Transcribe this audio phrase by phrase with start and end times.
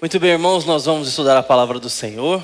[0.00, 2.42] Muito bem, irmãos, nós vamos estudar a palavra do Senhor.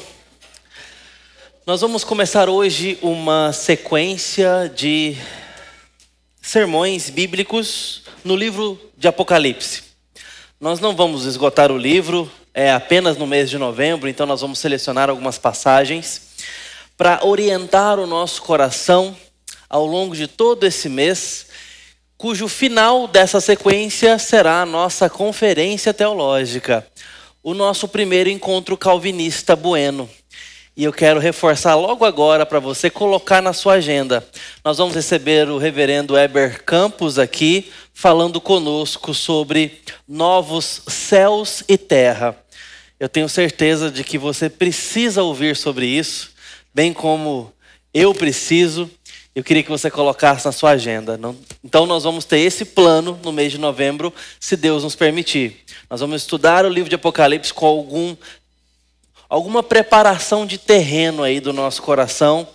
[1.65, 5.17] Nós vamos começar hoje uma sequência de
[6.42, 9.84] sermões bíblicos no livro de Apocalipse.
[10.61, 14.59] Nós não vamos esgotar o livro, é apenas no mês de novembro, então nós vamos
[14.59, 16.32] selecionar algumas passagens
[16.95, 19.16] para orientar o nosso coração
[19.66, 21.46] ao longo de todo esse mês,
[22.18, 26.86] cujo final dessa sequência será a nossa conferência teológica
[27.46, 30.10] o nosso primeiro encontro calvinista bueno.
[30.77, 34.27] E eu quero reforçar logo agora para você colocar na sua agenda.
[34.64, 42.37] Nós vamos receber o reverendo Eber Campos aqui, falando conosco sobre novos céus e terra.
[42.98, 46.32] Eu tenho certeza de que você precisa ouvir sobre isso,
[46.74, 47.52] bem como
[47.95, 48.90] eu preciso.
[49.37, 51.16] Eu queria que você colocasse na sua agenda.
[51.65, 55.65] Então, nós vamos ter esse plano no mês de novembro, se Deus nos permitir.
[55.91, 58.16] Nós vamos estudar o livro de Apocalipse com algum,
[59.29, 62.49] alguma preparação de terreno aí do nosso coração,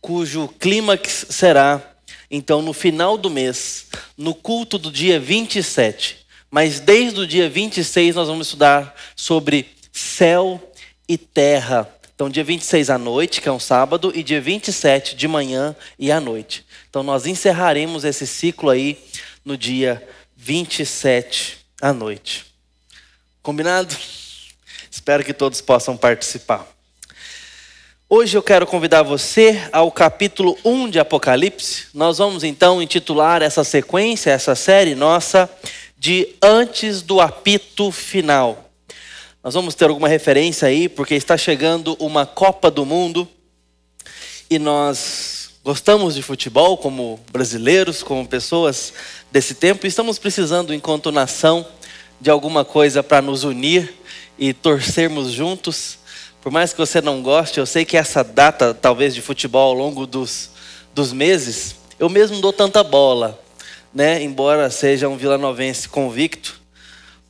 [0.00, 1.92] cujo clímax será,
[2.34, 6.24] então, no final do mês, no culto do dia 27.
[6.50, 10.58] Mas desde o dia 26 nós vamos estudar sobre céu
[11.06, 11.86] e terra.
[12.14, 16.10] Então, dia 26 à noite, que é um sábado, e dia 27 de manhã e
[16.10, 16.64] à noite.
[16.92, 19.02] Então, nós encerraremos esse ciclo aí
[19.42, 22.44] no dia 27 à noite.
[23.42, 23.96] Combinado?
[24.90, 26.68] Espero que todos possam participar.
[28.10, 31.86] Hoje eu quero convidar você ao capítulo 1 de Apocalipse.
[31.94, 35.48] Nós vamos então intitular essa sequência, essa série nossa,
[35.96, 38.70] de Antes do Apito Final.
[39.42, 43.26] Nós vamos ter alguma referência aí, porque está chegando uma Copa do Mundo
[44.50, 45.31] e nós
[45.64, 48.92] gostamos de futebol como brasileiros, como pessoas
[49.30, 51.64] desse tempo, e estamos precisando, enquanto nação,
[52.20, 53.94] de alguma coisa para nos unir
[54.38, 55.98] e torcermos juntos.
[56.40, 59.74] Por mais que você não goste, eu sei que essa data, talvez, de futebol ao
[59.74, 60.50] longo dos,
[60.92, 63.40] dos meses, eu mesmo dou tanta bola,
[63.94, 64.20] né?
[64.20, 66.60] Embora seja um vilanovense convicto,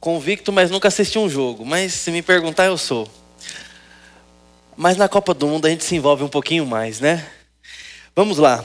[0.01, 1.67] convicto, mas nunca assisti um jogo.
[1.67, 3.07] Mas se me perguntar, eu sou.
[4.75, 7.27] Mas na Copa do Mundo a gente se envolve um pouquinho mais, né?
[8.15, 8.63] Vamos lá.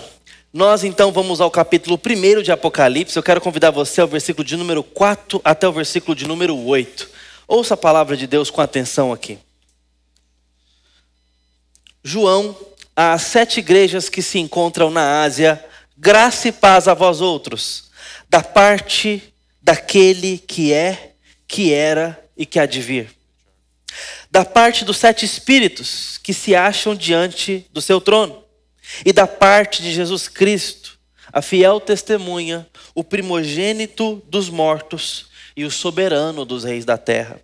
[0.52, 3.16] Nós então vamos ao capítulo 1 de Apocalipse.
[3.16, 7.10] Eu quero convidar você ao versículo de número 4 até o versículo de número 8.
[7.48, 9.40] Ouça a palavra de Deus com atenção aqui.
[12.04, 12.58] João,
[12.94, 15.64] às sete igrejas que se encontram na Ásia,
[15.98, 17.86] graça e paz a vós outros,
[18.30, 21.14] da parte daquele que é,
[21.48, 23.16] que era e que há de vir.
[24.30, 28.46] Da parte dos sete espíritos que se acham diante do seu trono
[29.06, 30.98] e da parte de Jesus Cristo,
[31.32, 37.42] a fiel testemunha, o primogênito dos mortos e o soberano dos reis da terra.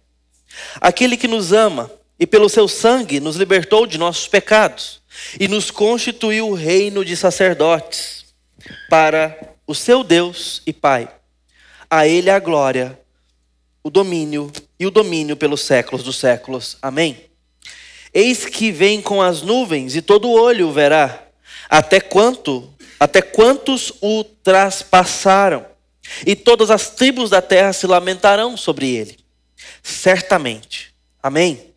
[0.80, 5.02] Aquele que nos ama e pelo seu sangue nos libertou de nossos pecados
[5.40, 8.26] e nos constituiu reino de sacerdotes
[8.90, 9.38] para
[9.68, 11.10] o seu Deus e Pai.
[11.90, 13.00] A ele a glória,
[13.84, 16.78] o domínio e o domínio pelos séculos dos séculos.
[16.82, 17.26] Amém.
[18.14, 21.24] Eis que vem com as nuvens e todo olho o verá
[21.70, 25.66] até quanto, até quantos o traspassaram,
[26.26, 29.18] e todas as tribos da terra se lamentarão sobre ele.
[29.82, 30.94] Certamente.
[31.22, 31.74] Amém.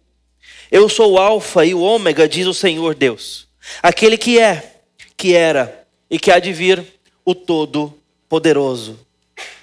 [0.70, 3.47] Eu sou o alfa e o ômega, diz o Senhor Deus,
[3.82, 4.80] aquele que é,
[5.16, 6.84] que era e que há de vir,
[7.24, 7.97] o todo
[8.28, 8.98] poderoso.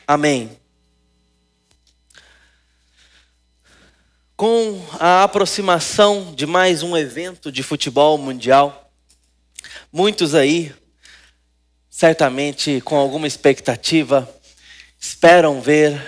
[0.07, 0.57] Amém.
[4.35, 8.91] Com a aproximação de mais um evento de futebol mundial,
[9.95, 10.73] Muitos aí,
[11.87, 14.27] certamente com alguma expectativa,
[14.99, 16.01] esperam ver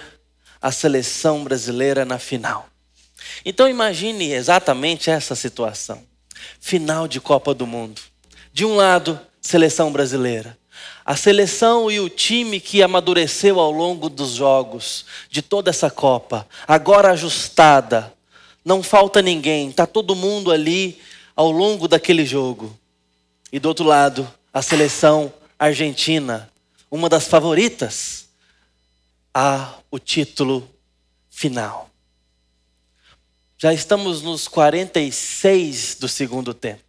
[0.60, 2.68] a seleção brasileira na final.
[3.46, 6.02] Então imagine exatamente essa situação.
[6.60, 8.02] Final de Copa do Mundo.
[8.52, 10.58] De um lado, seleção brasileira.
[11.06, 16.48] A seleção e o time que amadureceu ao longo dos jogos, de toda essa Copa,
[16.68, 18.12] agora ajustada,
[18.66, 21.00] não falta ninguém, está todo mundo ali
[21.36, 22.76] ao longo daquele jogo.
[23.52, 26.52] E do outro lado, a seleção argentina,
[26.90, 28.28] uma das favoritas
[29.34, 30.70] a o título
[31.30, 31.90] final.
[33.58, 36.84] Já estamos nos 46 do segundo tempo.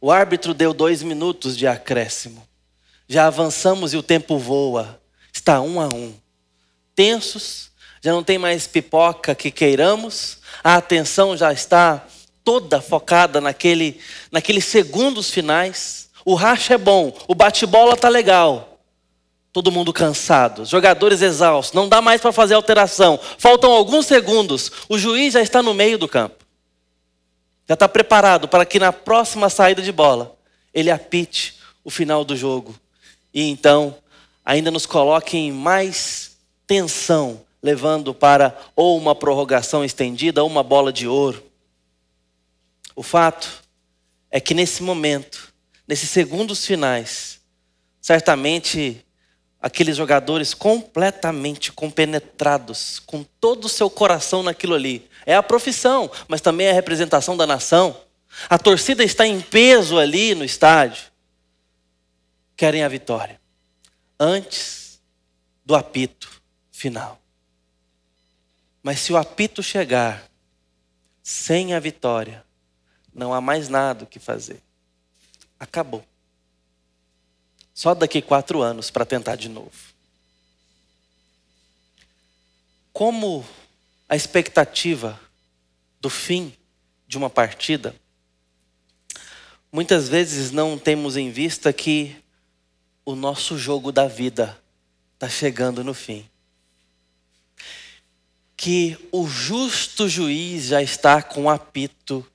[0.00, 2.46] O árbitro deu dois minutos de acréscimo.
[3.08, 5.00] Já avançamos e o tempo voa.
[5.32, 6.14] Está um a um.
[6.94, 7.70] Tensos,
[8.02, 10.38] já não tem mais pipoca que queiramos.
[10.62, 12.06] A atenção já está
[12.44, 14.00] toda focada naquele,
[14.30, 16.10] naqueles segundos finais.
[16.24, 18.78] O racha é bom, o bate-bola tá legal.
[19.52, 23.20] todo mundo cansado, jogadores exaustos, não dá mais para fazer alteração.
[23.36, 26.42] Faltam alguns segundos, o juiz já está no meio do campo.
[27.68, 30.34] Já está preparado para que na próxima saída de bola
[30.72, 32.74] ele apite o final do jogo.
[33.32, 33.94] E então
[34.44, 36.36] ainda nos coloque em mais
[36.66, 41.51] tensão, levando para ou uma prorrogação estendida ou uma bola de ouro.
[42.94, 43.62] O fato
[44.30, 45.52] é que nesse momento,
[45.86, 47.40] nesses segundos finais,
[48.00, 49.04] certamente
[49.62, 55.08] aqueles jogadores completamente compenetrados, com todo o seu coração naquilo ali.
[55.24, 57.96] É a profissão, mas também é a representação da nação.
[58.50, 61.04] A torcida está em peso ali no estádio.
[62.56, 63.40] Querem a vitória.
[64.18, 65.00] Antes
[65.64, 66.42] do apito
[66.72, 67.20] final.
[68.82, 70.28] Mas se o apito chegar
[71.22, 72.44] sem a vitória,
[73.14, 74.62] não há mais nada o que fazer.
[75.58, 76.04] Acabou.
[77.74, 79.70] Só daqui quatro anos para tentar de novo.
[82.92, 83.44] Como
[84.08, 85.18] a expectativa
[86.00, 86.54] do fim
[87.06, 87.94] de uma partida,
[89.70, 92.16] muitas vezes não temos em vista que
[93.04, 94.58] o nosso jogo da vida
[95.14, 96.28] está chegando no fim.
[98.56, 102.26] Que o justo juiz já está com apito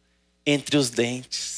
[0.47, 1.57] entre os dentes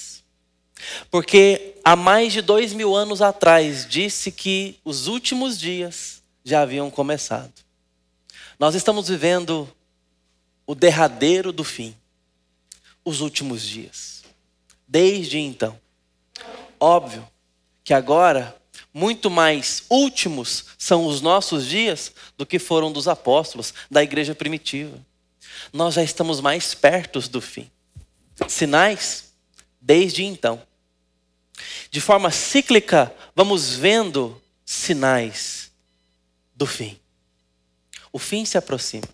[1.09, 6.89] porque há mais de dois mil anos atrás disse que os últimos dias já haviam
[6.89, 7.53] começado.
[8.57, 9.69] Nós estamos vivendo
[10.65, 11.95] o derradeiro do fim,
[13.03, 14.23] os últimos dias.
[14.87, 15.79] Desde então.
[16.79, 17.27] Óbvio
[17.83, 18.55] que agora,
[18.93, 24.97] muito mais últimos são os nossos dias do que foram dos apóstolos, da igreja primitiva.
[25.71, 27.69] Nós já estamos mais perto do fim.
[28.47, 29.33] Sinais,
[29.79, 30.61] desde então.
[31.91, 35.71] De forma cíclica, vamos vendo sinais
[36.55, 36.99] do fim.
[38.11, 39.07] O fim se aproxima.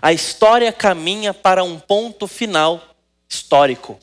[0.00, 2.96] A história caminha para um ponto final
[3.28, 3.98] histórico.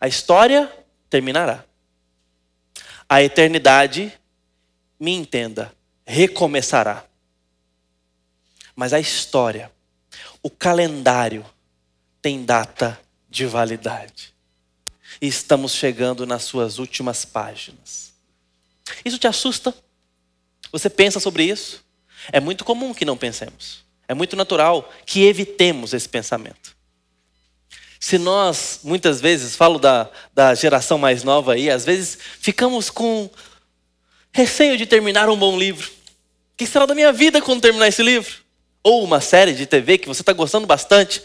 [0.00, 0.70] A história
[1.08, 1.64] terminará.
[3.08, 4.12] A eternidade,
[4.98, 5.74] me entenda,
[6.06, 7.04] recomeçará.
[8.74, 9.70] Mas a história,
[10.42, 11.44] o calendário,
[12.20, 12.98] tem data
[13.32, 14.34] de validade
[15.20, 18.12] e estamos chegando nas suas últimas páginas.
[19.02, 19.74] Isso te assusta?
[20.70, 21.82] Você pensa sobre isso?
[22.30, 23.84] É muito comum que não pensemos.
[24.06, 26.76] É muito natural que evitemos esse pensamento.
[27.98, 33.30] Se nós, muitas vezes, falo da, da geração mais nova aí, às vezes ficamos com
[34.30, 35.88] receio de terminar um bom livro.
[35.88, 38.42] O que será da minha vida quando terminar esse livro?
[38.82, 41.22] Ou uma série de TV que você está gostando bastante.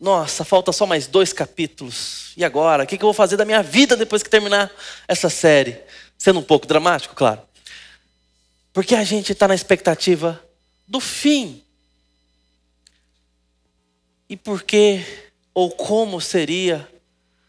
[0.00, 2.32] Nossa, falta só mais dois capítulos.
[2.34, 2.84] E agora?
[2.84, 4.72] O que eu vou fazer da minha vida depois que terminar
[5.06, 5.78] essa série?
[6.16, 7.42] Sendo um pouco dramático, claro.
[8.72, 10.42] Porque a gente está na expectativa
[10.88, 11.62] do fim.
[14.26, 15.04] E por que
[15.52, 16.88] ou como seria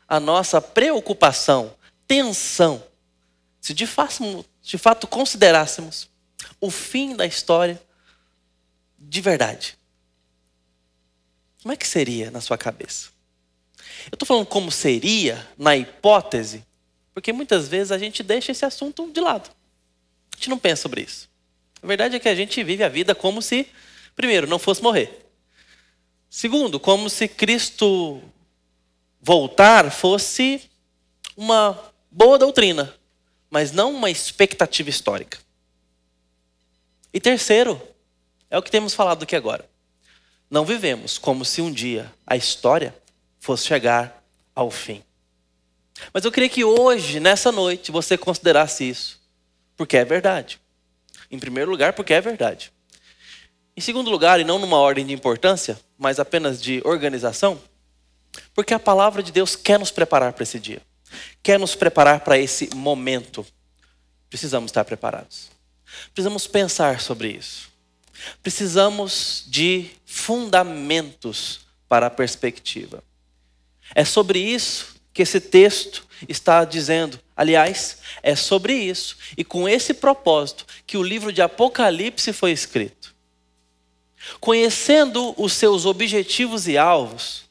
[0.06, 1.74] a nossa preocupação,
[2.06, 2.84] tensão,
[3.62, 6.10] se de fato, de fato considerássemos
[6.60, 7.82] o fim da história
[9.00, 9.78] de verdade?
[11.62, 13.10] Como é que seria na sua cabeça?
[14.06, 16.66] Eu estou falando como seria na hipótese,
[17.14, 19.50] porque muitas vezes a gente deixa esse assunto de lado.
[20.34, 21.30] A gente não pensa sobre isso.
[21.82, 23.68] A verdade é que a gente vive a vida como se,
[24.16, 25.28] primeiro, não fosse morrer.
[26.30, 28.22] Segundo, como se Cristo
[29.22, 30.68] voltar fosse
[31.38, 31.78] uma
[32.10, 32.92] boa doutrina,
[33.52, 35.38] mas não uma expectativa histórica.
[37.14, 37.80] E terceiro,
[38.50, 39.71] é o que temos falado aqui agora
[40.52, 42.94] não vivemos como se um dia a história
[43.40, 44.22] fosse chegar
[44.54, 45.02] ao fim.
[46.14, 49.22] Mas eu queria que hoje, nessa noite, você considerasse isso,
[49.78, 50.60] porque é verdade.
[51.32, 52.72] Em primeiro lugar, porque é verdade.
[53.78, 57.62] Em segundo lugar, e não numa ordem de importância, mas apenas de organização,
[58.54, 60.82] porque a palavra de Deus quer nos preparar para esse dia,
[61.42, 63.46] quer nos preparar para esse momento.
[64.30, 65.50] Precisamos estar preparados.
[66.14, 67.71] Precisamos pensar sobre isso.
[68.42, 73.04] Precisamos de fundamentos para a perspectiva.
[73.94, 77.20] É sobre isso que esse texto está dizendo.
[77.36, 83.14] Aliás, é sobre isso e com esse propósito que o livro de Apocalipse foi escrito.
[84.40, 87.50] Conhecendo os seus objetivos e alvos,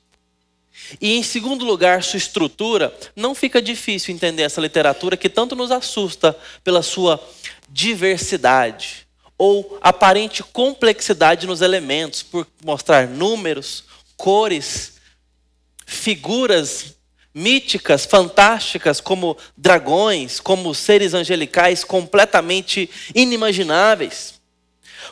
[1.00, 5.71] e em segundo lugar, sua estrutura, não fica difícil entender essa literatura que tanto nos
[5.71, 7.23] assusta pela sua
[7.69, 9.07] diversidade
[9.42, 14.99] ou aparente complexidade nos elementos, por mostrar números, cores,
[15.87, 16.94] figuras
[17.35, 24.35] míticas, fantásticas, como dragões, como seres angelicais completamente inimagináveis,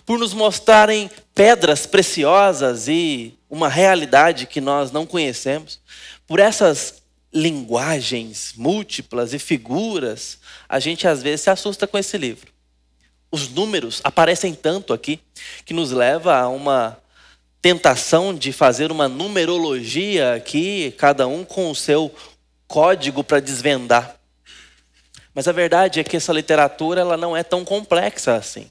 [0.04, 5.80] por nos mostrarem pedras preciosas e uma realidade que nós não conhecemos,
[6.26, 6.96] por essas
[7.32, 12.57] linguagens múltiplas e figuras, a gente às vezes se assusta com esse livro.
[13.30, 15.20] Os números aparecem tanto aqui
[15.64, 16.98] que nos leva a uma
[17.60, 22.14] tentação de fazer uma numerologia aqui, cada um com o seu
[22.66, 24.16] código para desvendar.
[25.34, 28.70] Mas a verdade é que essa literatura ela não é tão complexa assim.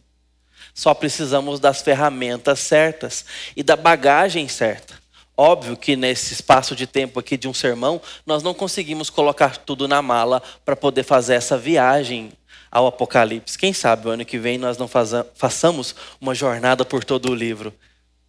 [0.74, 4.96] Só precisamos das ferramentas certas e da bagagem certa.
[5.36, 9.88] Óbvio que nesse espaço de tempo aqui de um sermão, nós não conseguimos colocar tudo
[9.88, 12.32] na mala para poder fazer essa viagem
[12.72, 13.58] ao Apocalipse.
[13.58, 14.88] Quem sabe o ano que vem nós não
[15.36, 17.74] façamos uma jornada por todo o livro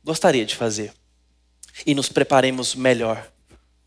[0.08, 0.92] gostaria de fazer.
[1.84, 3.30] E nos preparemos melhor.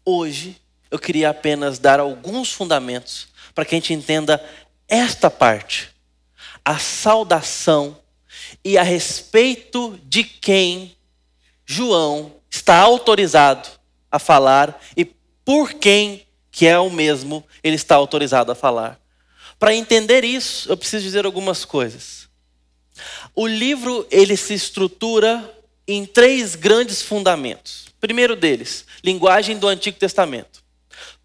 [0.05, 0.55] Hoje,
[0.91, 4.43] eu queria apenas dar alguns fundamentos para que a gente entenda
[4.87, 5.89] esta parte.
[6.63, 7.97] A saudação
[8.63, 10.95] e a respeito de quem
[11.65, 13.67] João está autorizado
[14.11, 15.05] a falar e
[15.43, 19.00] por quem que é o mesmo ele está autorizado a falar.
[19.61, 22.27] Para entender isso, eu preciso dizer algumas coisas.
[23.35, 25.55] O livro ele se estrutura
[25.87, 27.85] em três grandes fundamentos.
[27.99, 30.63] Primeiro deles, linguagem do Antigo Testamento.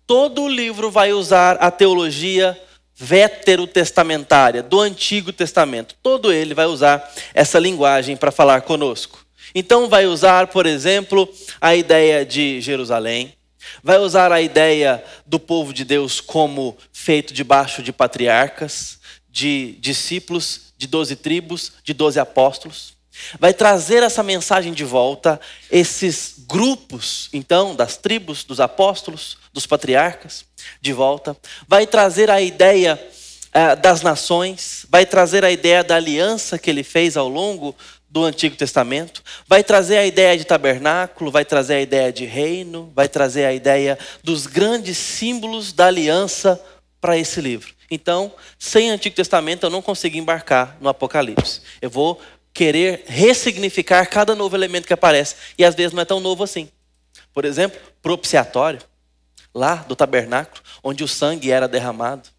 [0.07, 2.63] Todo o livro vai usar a teologia
[2.95, 5.95] veterotestamentária do Antigo Testamento.
[6.03, 9.25] Todo ele vai usar essa linguagem para falar conosco.
[9.55, 11.27] Então vai usar, por exemplo,
[11.59, 13.33] a ideia de Jerusalém,
[13.83, 20.73] vai usar a ideia do povo de Deus como feito debaixo de patriarcas, de discípulos,
[20.79, 22.97] de doze tribos, de doze apóstolos.
[23.39, 30.45] Vai trazer essa mensagem de volta, esses grupos, então, das tribos, dos apóstolos, dos patriarcas,
[30.81, 33.01] de volta, vai trazer a ideia
[33.49, 37.75] uh, das nações, vai trazer a ideia da aliança que ele fez ao longo
[38.17, 42.91] do Antigo Testamento, vai trazer a ideia de tabernáculo, vai trazer a ideia de reino,
[42.95, 46.59] vai trazer a ideia dos grandes símbolos da aliança
[46.99, 47.75] para esse livro.
[47.91, 51.61] Então, sem Antigo Testamento, eu não consigo embarcar no Apocalipse.
[51.83, 52.19] Eu vou
[52.55, 55.35] querer ressignificar cada novo elemento que aparece.
[55.59, 56.71] E às vezes não é tão novo assim.
[57.35, 58.81] Por exemplo, propiciatório,
[59.55, 62.31] lá do tabernáculo, onde o sangue era derramado.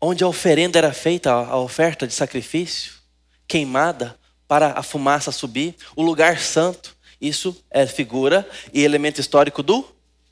[0.00, 3.03] Onde a oferenda era feita, a oferta de sacrifício,
[3.46, 5.74] queimada para a fumaça subir.
[5.96, 9.86] O lugar santo, isso é figura e elemento histórico do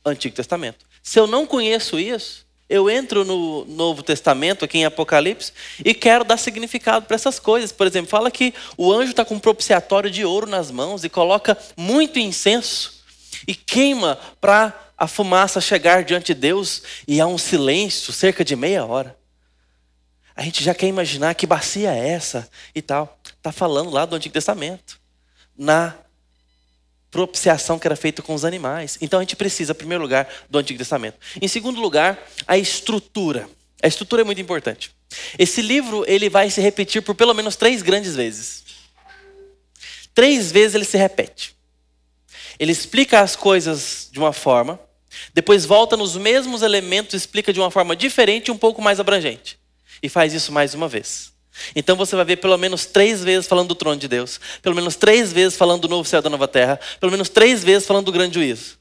[0.05, 0.85] Antigo Testamento.
[1.03, 5.53] Se eu não conheço isso, eu entro no Novo Testamento, aqui em Apocalipse,
[5.85, 7.71] e quero dar significado para essas coisas.
[7.71, 11.09] Por exemplo, fala que o anjo está com um propiciatório de ouro nas mãos e
[11.09, 13.03] coloca muito incenso
[13.47, 18.57] e queima para a fumaça chegar diante de Deus e há um silêncio, cerca de
[18.57, 19.17] meia hora.
[20.35, 23.19] A gente já quer imaginar que bacia é essa e tal.
[23.25, 25.01] Está falando lá do Antigo Testamento.
[25.57, 25.95] Na
[27.11, 28.97] propiciação que era feita com os animais.
[29.01, 31.19] Então a gente precisa, em primeiro lugar, do Antigo Testamento.
[31.41, 33.49] Em segundo lugar, a estrutura.
[33.83, 34.95] A estrutura é muito importante.
[35.39, 38.65] Esse livro ele vai se repetir por pelo menos três grandes vezes.
[40.15, 41.55] Três vezes ele se repete.
[42.59, 44.79] Ele explica as coisas de uma forma,
[45.35, 49.59] depois volta nos mesmos elementos, explica de uma forma diferente e um pouco mais abrangente.
[50.03, 51.33] E faz isso mais uma vez.
[51.77, 54.97] Então você vai ver pelo menos três vezes falando do trono de Deus, pelo menos
[54.97, 58.07] três vezes falando do novo céu e da nova terra, pelo menos três vezes falando
[58.07, 58.79] do grande juízo.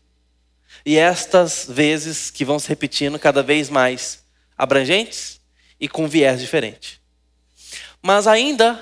[0.86, 4.24] E estas vezes que vão se repetindo cada vez mais
[4.58, 5.40] abrangentes
[5.80, 7.02] e com viés diferente.
[8.02, 8.80] Mas ainda,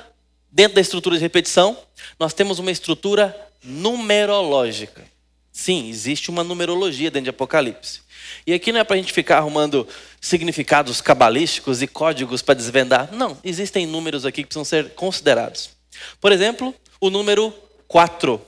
[0.52, 1.78] dentro da estrutura de repetição,
[2.20, 5.04] nós temos uma estrutura numerológica.
[5.52, 8.02] Sim, existe uma numerologia dentro de Apocalipse.
[8.46, 9.88] E aqui não é para a gente ficar arrumando
[10.22, 13.10] significados cabalísticos e códigos para desvendar.
[13.12, 15.72] Não, existem números aqui que precisam ser considerados.
[16.20, 17.54] Por exemplo, o número
[17.88, 18.42] 4.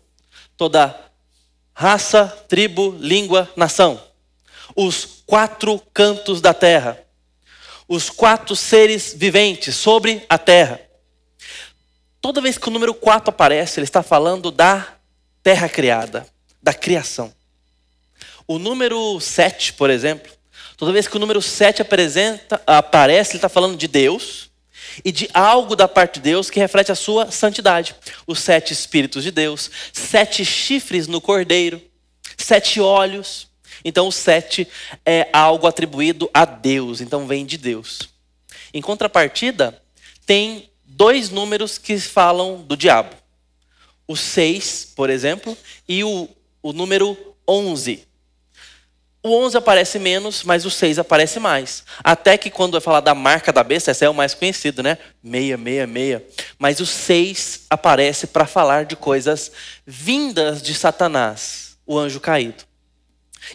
[0.58, 0.96] Toda
[1.74, 4.02] raça, tribo, língua, nação.
[4.76, 7.00] Os quatro cantos da terra.
[7.88, 10.80] Os quatro seres viventes sobre a terra.
[12.22, 14.88] Toda vez que o número 4 aparece, ele está falando da
[15.42, 16.28] terra criada,
[16.62, 17.34] da criação.
[18.52, 20.30] O número 7, por exemplo,
[20.76, 24.52] toda vez que o número 7 apresenta, aparece, ele está falando de Deus
[25.06, 27.96] e de algo da parte de Deus que reflete a sua santidade.
[28.28, 31.82] Os sete Espíritos de Deus, sete chifres no cordeiro,
[32.36, 33.48] sete olhos.
[33.86, 34.68] Então, o sete
[35.06, 38.10] é algo atribuído a Deus, então vem de Deus.
[38.74, 39.82] Em contrapartida,
[40.26, 43.16] tem dois números que falam do diabo:
[44.06, 46.28] o seis, por exemplo, e o,
[46.62, 47.18] o número
[47.48, 48.11] onze.
[49.24, 51.84] O 11 aparece menos, mas o 6 aparece mais.
[52.04, 54.98] Até que quando vai falar da marca da besta, esse é o mais conhecido, né?
[55.24, 56.22] 666.
[56.58, 59.52] Mas o 6 aparece para falar de coisas
[59.86, 62.64] vindas de Satanás, o anjo caído.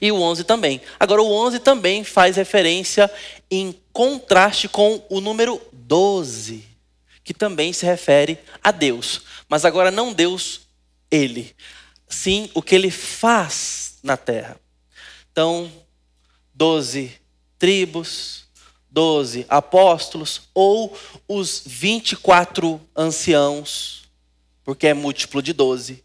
[0.00, 0.80] E o 11 também.
[1.00, 3.10] Agora, o 11 também faz referência
[3.50, 6.64] em contraste com o número 12,
[7.24, 9.22] que também se refere a Deus.
[9.48, 10.60] Mas agora não Deus,
[11.10, 11.56] ele.
[12.08, 14.56] Sim, o que ele faz na terra.
[15.36, 15.70] Então,
[16.54, 17.12] doze
[17.58, 18.44] tribos,
[18.90, 20.96] doze apóstolos, ou
[21.28, 24.04] os 24 anciãos,
[24.64, 26.02] porque é múltiplo de doze,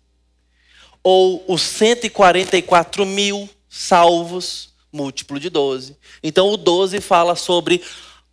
[1.01, 5.95] ou os 144 mil salvos, múltiplo de doze.
[6.21, 7.81] Então, o doze fala sobre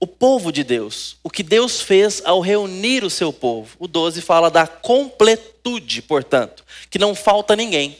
[0.01, 3.77] o povo de Deus, o que Deus fez ao reunir o seu povo.
[3.79, 7.97] O 12 fala da completude, portanto, que não falta ninguém.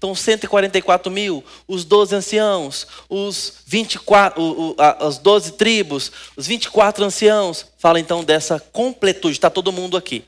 [0.00, 6.46] Então, 144 mil, os 12 anciãos, os 24, o, o, a, as 12 tribos, os
[6.46, 7.66] 24 anciãos.
[7.76, 10.24] Fala então dessa completude, está todo mundo aqui.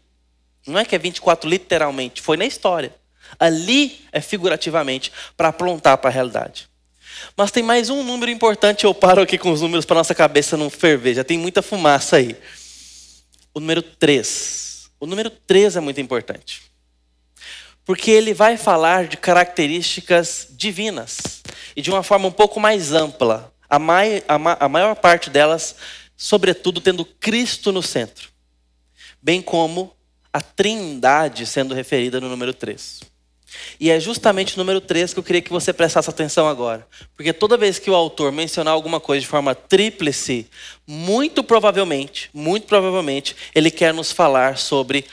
[0.66, 2.94] Não é que é 24 literalmente, foi na história.
[3.40, 6.68] Ali é figurativamente para apontar para a realidade.
[7.34, 10.54] Mas tem mais um número importante, eu paro aqui com os números para nossa cabeça
[10.54, 12.36] não ferver, já tem muita fumaça aí.
[13.54, 14.90] O número 3.
[15.00, 16.71] O número 3 é muito importante
[17.84, 21.42] porque ele vai falar de características divinas
[21.74, 25.74] e de uma forma um pouco mais ampla, a, mai, a, a maior parte delas,
[26.16, 28.28] sobretudo, tendo Cristo no centro,
[29.20, 29.94] bem como
[30.32, 33.12] a Trindade sendo referida no número 3.
[33.78, 36.86] E é justamente o número 3 que eu queria que você prestasse atenção agora.
[37.14, 40.46] Porque toda vez que o autor mencionar alguma coisa de forma tríplice,
[40.86, 45.04] muito provavelmente, muito provavelmente, ele quer nos falar sobre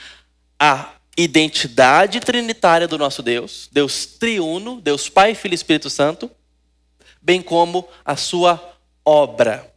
[0.58, 6.30] a identidade trinitária do nosso Deus, Deus triuno, Deus Pai, Filho e Espírito Santo,
[7.20, 9.70] bem como a sua obra.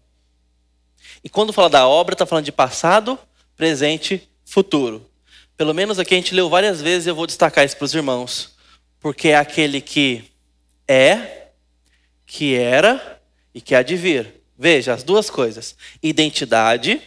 [1.23, 3.17] E quando fala da obra, está falando de passado,
[3.55, 5.09] presente, futuro.
[5.55, 7.93] Pelo menos aqui a gente leu várias vezes e eu vou destacar isso para os
[7.93, 8.55] irmãos.
[8.99, 10.31] Porque é aquele que
[10.87, 11.47] é,
[12.25, 13.21] que era
[13.53, 14.41] e que há de vir.
[14.57, 15.75] Veja, as duas coisas.
[16.01, 17.01] Identidade,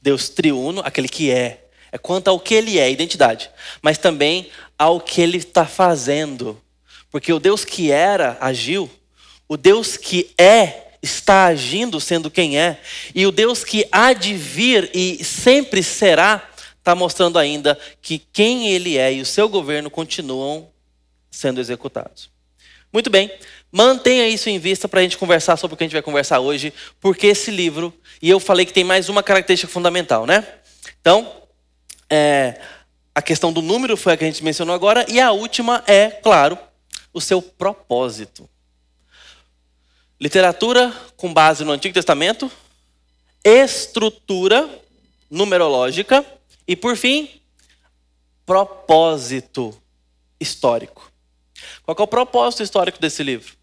[0.00, 1.65] Deus triuno, aquele que é,
[1.96, 6.60] é quanto ao que ele é, identidade, mas também ao que ele está fazendo.
[7.10, 8.90] Porque o Deus que era agiu,
[9.48, 12.80] o Deus que é está agindo sendo quem é,
[13.14, 16.46] e o Deus que há de vir e sempre será,
[16.78, 20.68] está mostrando ainda que quem ele é e o seu governo continuam
[21.30, 22.28] sendo executados.
[22.92, 23.30] Muito bem,
[23.72, 26.40] mantenha isso em vista para a gente conversar sobre o que a gente vai conversar
[26.40, 30.46] hoje, porque esse livro, e eu falei que tem mais uma característica fundamental, né?
[31.00, 31.45] Então,
[32.10, 32.60] é,
[33.14, 36.10] a questão do número foi a que a gente mencionou agora, e a última é,
[36.10, 36.58] claro,
[37.12, 38.48] o seu propósito.
[40.20, 42.50] Literatura com base no Antigo Testamento,
[43.44, 44.68] estrutura
[45.30, 46.24] numerológica
[46.66, 47.40] e, por fim,
[48.44, 49.76] propósito
[50.40, 51.10] histórico.
[51.84, 53.56] Qual é o propósito histórico desse livro?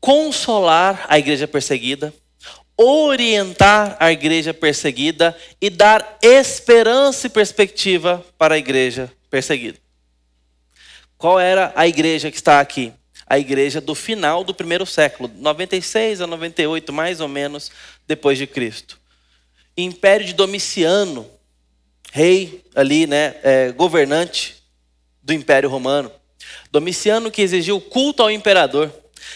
[0.00, 2.14] Consolar a igreja perseguida,
[2.82, 9.76] orientar a igreja perseguida e dar esperança e perspectiva para a igreja perseguida.
[11.18, 12.90] Qual era a igreja que está aqui?
[13.26, 17.70] A igreja do final do primeiro século, 96 a 98, mais ou menos,
[18.06, 18.98] depois de Cristo.
[19.76, 21.28] Império de Domiciano,
[22.10, 24.56] rei ali, né, é, governante
[25.22, 26.10] do Império Romano.
[26.72, 28.90] Domiciano que exigiu culto ao imperador.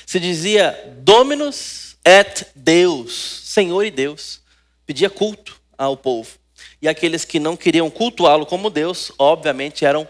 [0.06, 4.40] Se dizia Dominus et Deus, Senhor e Deus,
[4.86, 6.30] pedia culto ao povo.
[6.80, 10.06] E aqueles que não queriam cultuá-lo como Deus, obviamente eram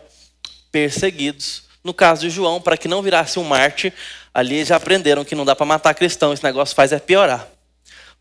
[0.73, 1.65] perseguidos.
[1.85, 3.93] No caso de João, para que não virasse um mártir,
[4.33, 7.49] ali já aprenderam que não dá para matar cristão, esse negócio faz é piorar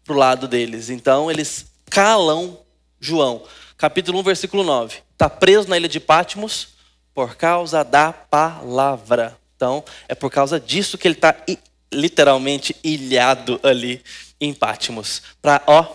[0.04, 0.90] para o lado deles.
[0.90, 2.60] Então eles calam
[3.00, 3.44] João.
[3.78, 4.98] Capítulo 1, versículo 9.
[5.12, 6.70] Está preso na ilha de Patmos
[7.14, 9.38] por causa da palavra.
[9.56, 11.36] Então, é por causa disso que ele está
[11.94, 14.02] literalmente ilhado ali
[14.40, 15.86] em Pátimos, para ó,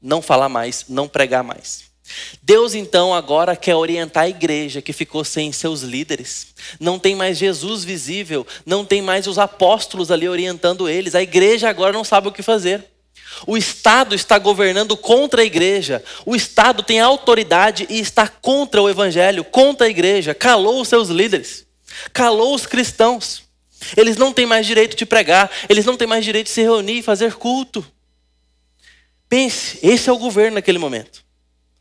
[0.00, 1.88] não falar mais, não pregar mais.
[2.42, 6.48] Deus então agora quer orientar a igreja que ficou sem seus líderes.
[6.80, 11.14] Não tem mais Jesus visível, não tem mais os apóstolos ali orientando eles.
[11.14, 12.84] A igreja agora não sabe o que fazer.
[13.46, 16.02] O Estado está governando contra a igreja.
[16.24, 20.34] O Estado tem autoridade e está contra o evangelho, contra a igreja.
[20.34, 21.66] Calou os seus líderes,
[22.12, 23.47] calou os cristãos.
[23.96, 26.98] Eles não têm mais direito de pregar, eles não têm mais direito de se reunir
[26.98, 27.86] e fazer culto.
[29.28, 31.24] Pense, esse é o governo naquele momento.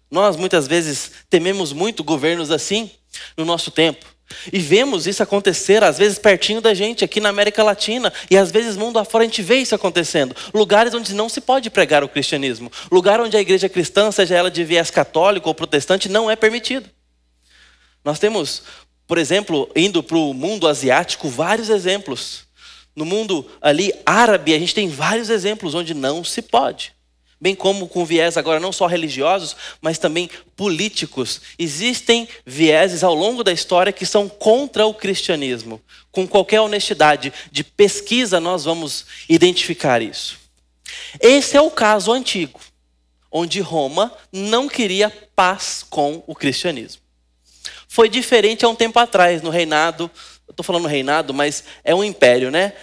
[0.09, 2.91] Nós muitas vezes tememos muito governos assim
[3.35, 4.05] no nosso tempo.
[4.51, 8.51] E vemos isso acontecer, às vezes, pertinho da gente, aqui na América Latina, e às
[8.51, 10.35] vezes, mundo afora, a gente vê isso acontecendo.
[10.53, 12.69] Lugares onde não se pode pregar o cristianismo.
[12.91, 16.89] Lugar onde a igreja cristã, seja ela de viés católico ou protestante, não é permitido.
[18.03, 18.63] Nós temos,
[19.07, 22.45] por exemplo, indo para o mundo asiático, vários exemplos.
[22.95, 26.97] No mundo ali árabe, a gente tem vários exemplos onde não se pode
[27.39, 31.41] bem como com viés agora não só religiosos, mas também políticos.
[31.57, 35.81] Existem vieses ao longo da história que são contra o cristianismo.
[36.11, 40.39] Com qualquer honestidade de pesquisa, nós vamos identificar isso.
[41.19, 42.59] Esse é o caso antigo,
[43.31, 47.01] onde Roma não queria paz com o cristianismo.
[47.87, 50.11] Foi diferente há um tempo atrás, no reinado,
[50.49, 52.73] estou falando reinado, mas é um império, né?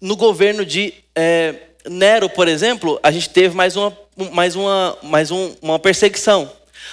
[0.00, 0.94] No governo de.
[1.14, 3.96] É, Nero, por exemplo, a gente teve mais uma,
[4.32, 6.50] mais uma, mais um, uma perseguição.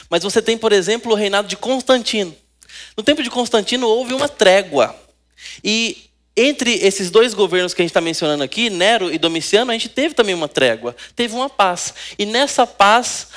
[0.09, 2.35] Mas você tem, por exemplo, o reinado de Constantino.
[2.97, 4.95] No tempo de Constantino houve uma trégua.
[5.63, 9.73] E entre esses dois governos que a gente está mencionando aqui, Nero e Domiciano, a
[9.73, 11.93] gente teve também uma trégua, teve uma paz.
[12.17, 13.27] E nessa paz,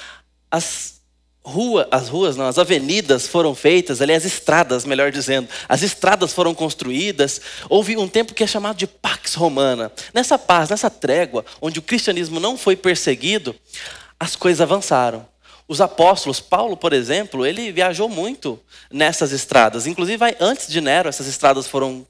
[0.50, 1.01] as
[1.44, 6.32] rua, as ruas, não, as avenidas foram feitas, aliás, as estradas, melhor dizendo, as estradas
[6.32, 7.40] foram construídas.
[7.68, 9.90] Houve um tempo que é chamado de Pax Romana.
[10.14, 13.54] Nessa paz, nessa trégua, onde o cristianismo não foi perseguido,
[14.18, 15.26] as coisas avançaram.
[15.66, 19.86] Os apóstolos, Paulo, por exemplo, ele viajou muito nessas estradas.
[19.86, 22.06] Inclusive, antes de Nero, essas estradas foram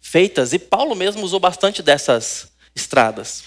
[0.00, 3.44] feitas e Paulo mesmo usou bastante dessas estradas.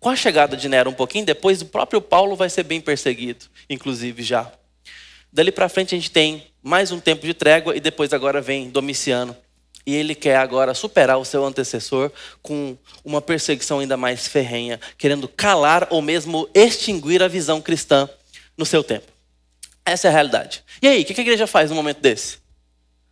[0.00, 3.46] Com a chegada de Nero um pouquinho depois, o próprio Paulo vai ser bem perseguido,
[3.68, 4.50] inclusive já.
[5.32, 8.68] Dali para frente a gente tem mais um tempo de trégua e depois agora vem
[8.68, 9.34] Domiciano.
[9.86, 15.26] E ele quer agora superar o seu antecessor com uma perseguição ainda mais ferrenha, querendo
[15.26, 18.08] calar ou mesmo extinguir a visão cristã
[18.56, 19.10] no seu tempo.
[19.84, 20.62] Essa é a realidade.
[20.82, 22.38] E aí, o que a igreja faz no momento desse?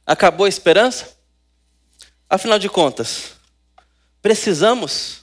[0.06, 1.16] Acabou a esperança?
[2.28, 3.32] Afinal de contas,
[4.22, 5.19] precisamos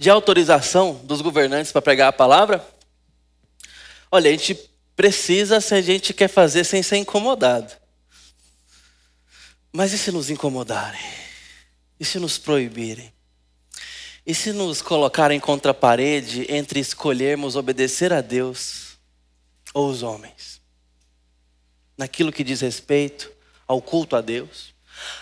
[0.00, 2.66] de autorização dos governantes para pregar a palavra?
[4.10, 4.58] Olha, a gente
[4.96, 7.70] precisa se a gente quer fazer sem ser incomodado.
[9.70, 11.02] Mas e se nos incomodarem?
[12.00, 13.12] E se nos proibirem?
[14.24, 18.96] E se nos colocarem contra a parede entre escolhermos obedecer a Deus
[19.74, 20.62] ou os homens?
[21.98, 23.30] Naquilo que diz respeito
[23.68, 24.72] ao culto a Deus,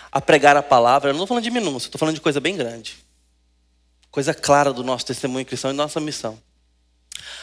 [0.09, 2.55] a pregar a palavra, eu não estou falando de minúcia, estou falando de coisa bem
[2.55, 3.08] grande
[4.11, 6.41] coisa clara do nosso testemunho cristão e nossa missão.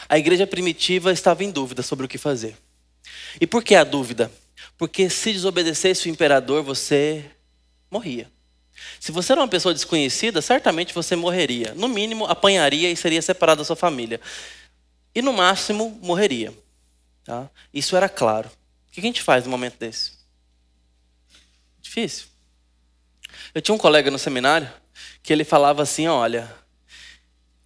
[0.09, 2.57] A igreja primitiva estava em dúvida sobre o que fazer.
[3.39, 4.31] E por que a dúvida?
[4.77, 7.25] Porque se desobedecesse o imperador, você
[7.89, 8.29] morria.
[8.99, 11.73] Se você era uma pessoa desconhecida, certamente você morreria.
[11.75, 14.19] No mínimo, apanharia e seria separado da sua família.
[15.13, 16.53] E no máximo, morreria.
[17.23, 17.49] Tá?
[17.73, 18.49] Isso era claro.
[18.87, 20.11] O que a gente faz no momento desse?
[21.81, 22.27] Difícil.
[23.53, 24.71] Eu tinha um colega no seminário
[25.21, 26.51] que ele falava assim: olha,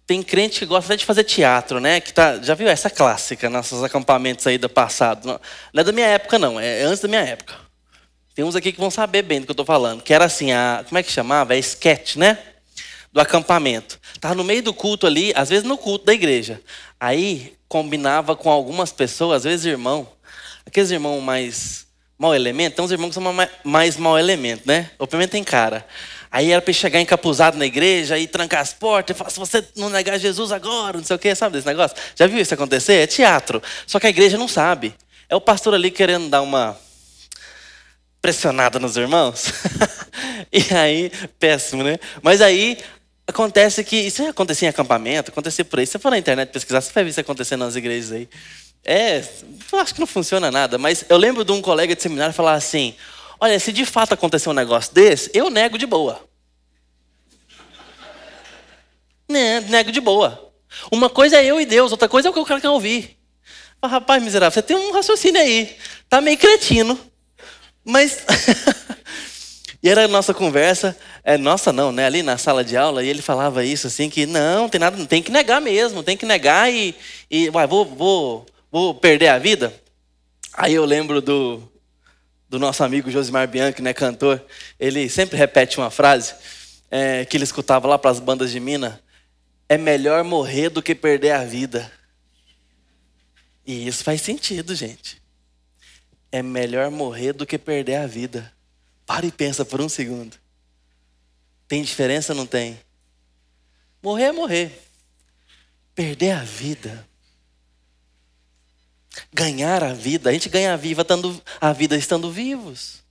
[0.06, 2.00] tem crente que gosta de fazer teatro, né?
[2.00, 5.40] Que tá, já viu essa clássica nossos acampamentos aí do passado?
[5.72, 7.54] Não é da minha época, não, é antes da minha época.
[8.34, 10.02] Tem uns aqui que vão saber bem do que eu estou falando.
[10.02, 11.54] Que era assim, a, como é que chamava?
[11.54, 12.38] É sketch, né?
[13.12, 14.00] Do acampamento.
[14.20, 16.60] Tava no meio do culto ali, às vezes no culto da igreja.
[16.98, 20.08] Aí combinava com algumas pessoas, às vezes irmão,
[20.66, 21.86] aqueles irmãos mais
[22.18, 24.90] mau elemento, tem uns irmãos que são mais, mau elemento, né?
[24.98, 25.84] O primeiro tem cara.
[26.32, 29.62] Aí era para chegar encapuzado na igreja e trancar as portas e falar: se você
[29.76, 31.94] não negar Jesus agora, não sei o quê, sabe desse negócio?
[32.16, 32.94] Já viu isso acontecer?
[32.94, 33.62] É teatro.
[33.86, 34.94] Só que a igreja não sabe.
[35.28, 36.74] É o pastor ali querendo dar uma
[38.22, 39.52] pressionada nos irmãos.
[40.50, 41.98] e aí, péssimo, né?
[42.22, 42.78] Mas aí
[43.26, 45.86] acontece que isso acontecia em acampamento, acontecia por aí.
[45.86, 48.28] Se você for na internet pesquisar, você vai ver isso acontecendo nas igrejas aí.
[48.82, 49.22] É,
[49.70, 52.54] eu acho que não funciona nada, mas eu lembro de um colega de seminário falar
[52.54, 52.94] assim:
[53.42, 56.24] Olha, se de fato acontecer um negócio desse, eu nego de boa.
[59.28, 60.52] Né, nego de boa.
[60.92, 63.18] Uma coisa é eu e Deus, outra coisa é o que o cara quer ouvir.
[63.80, 65.76] Fala, rapaz, miserável, você tem um raciocínio aí.
[66.08, 66.96] Tá meio cretino.
[67.84, 68.24] Mas.
[69.82, 72.06] e era a nossa conversa, é, nossa não, né?
[72.06, 75.20] Ali na sala de aula, e ele falava isso assim, que não, tem nada, tem
[75.20, 76.94] que negar mesmo, tem que negar e.
[77.28, 79.74] e uai, vou, vou, vou perder a vida.
[80.52, 81.71] Aí eu lembro do,
[82.52, 84.44] do nosso amigo Josimar Bianchi, né, cantor,
[84.78, 86.34] ele sempre repete uma frase
[86.90, 88.92] é, que ele escutava lá para as bandas de Minas:
[89.66, 91.90] é melhor morrer do que perder a vida.
[93.66, 95.22] E isso faz sentido, gente.
[96.30, 98.52] É melhor morrer do que perder a vida.
[99.06, 100.36] Para e pensa por um segundo.
[101.66, 102.78] Tem diferença ou não tem?
[104.02, 104.78] Morrer é morrer.
[105.94, 107.08] Perder a vida.
[109.32, 110.30] Ganhar a vida.
[110.30, 113.02] A gente ganha a vida estando, a vida estando vivos.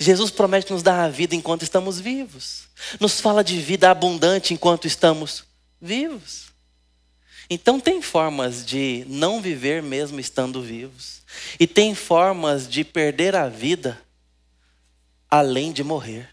[0.00, 2.68] Jesus promete nos dar a vida enquanto estamos vivos.
[2.98, 5.44] Nos fala de vida abundante enquanto estamos
[5.80, 6.44] vivos.
[7.50, 11.22] Então tem formas de não viver mesmo estando vivos.
[11.58, 14.00] E tem formas de perder a vida
[15.30, 16.28] além de morrer.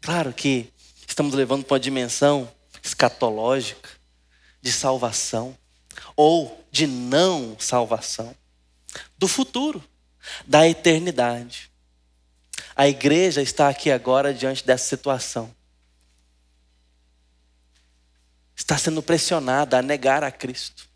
[0.00, 0.72] Claro que
[1.06, 2.50] estamos levando para uma dimensão
[2.82, 3.90] escatológica
[4.62, 5.56] de salvação
[6.16, 8.34] ou de não salvação
[9.18, 9.82] do futuro,
[10.46, 11.70] da eternidade.
[12.74, 15.54] A igreja está aqui agora diante dessa situação.
[18.56, 20.88] Está sendo pressionada a negar a Cristo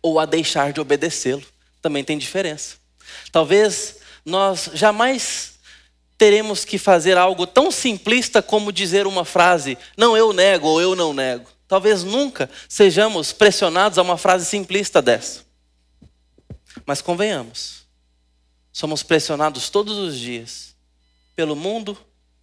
[0.00, 1.44] ou a deixar de obedecê-lo.
[1.80, 2.76] Também tem diferença.
[3.32, 5.58] Talvez nós jamais
[6.16, 10.94] teremos que fazer algo tão simplista como dizer uma frase: não, eu nego ou eu
[10.94, 11.48] não nego.
[11.68, 15.44] Talvez nunca sejamos pressionados a uma frase simplista dessa.
[16.86, 17.86] Mas convenhamos,
[18.72, 20.74] somos pressionados todos os dias
[21.36, 21.96] pelo mundo,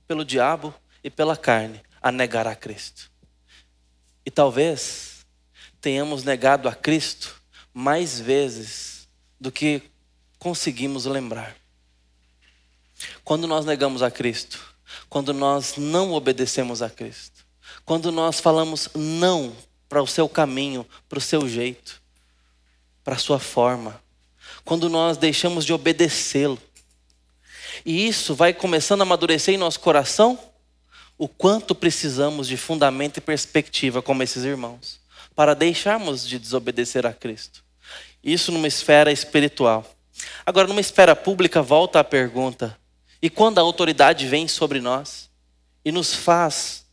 [0.07, 3.11] pelo diabo e pela carne a negar a Cristo.
[4.23, 5.25] E talvez
[5.81, 7.41] tenhamos negado a Cristo
[7.73, 9.07] mais vezes
[9.39, 9.81] do que
[10.38, 11.55] conseguimos lembrar.
[13.23, 14.75] Quando nós negamos a Cristo,
[15.09, 17.35] quando nós não obedecemos a Cristo,
[17.86, 19.56] quando nós falamos não
[19.88, 22.02] para o seu caminho, para o seu jeito,
[23.04, 24.02] para a sua forma,
[24.63, 26.60] quando nós deixamos de obedecê-lo,
[27.86, 30.39] e isso vai começando a amadurecer em nosso coração,
[31.17, 35.00] o quanto precisamos de fundamento e perspectiva como esses irmãos,
[35.36, 37.63] para deixarmos de desobedecer a Cristo.
[38.24, 39.86] Isso numa esfera espiritual.
[40.45, 42.78] Agora, numa esfera pública, volta a pergunta:
[43.21, 45.30] e quando a autoridade vem sobre nós
[45.84, 46.85] e nos faz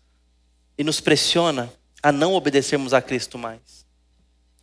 [0.77, 3.83] e nos pressiona a não obedecermos a Cristo mais?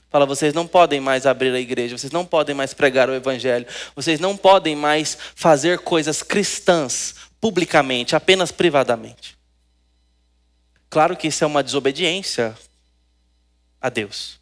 [0.10, 3.68] Fala, vocês não podem mais abrir a igreja, vocês não podem mais pregar o evangelho,
[3.96, 9.38] vocês não podem mais fazer coisas cristãs publicamente, apenas privadamente.
[10.90, 12.58] Claro que isso é uma desobediência
[13.80, 14.39] a Deus.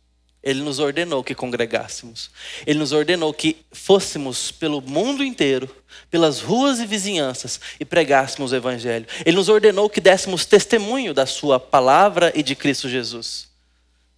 [0.47, 2.31] Ele nos ordenou que congregássemos.
[2.65, 5.69] Ele nos ordenou que fôssemos pelo mundo inteiro,
[6.09, 9.05] pelas ruas e vizinhanças e pregássemos o Evangelho.
[9.25, 13.49] Ele nos ordenou que dessemos testemunho da Sua palavra e de Cristo Jesus.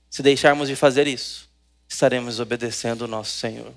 [0.08, 1.50] Se deixarmos de fazer isso,
[1.88, 3.74] estaremos obedecendo o nosso Senhor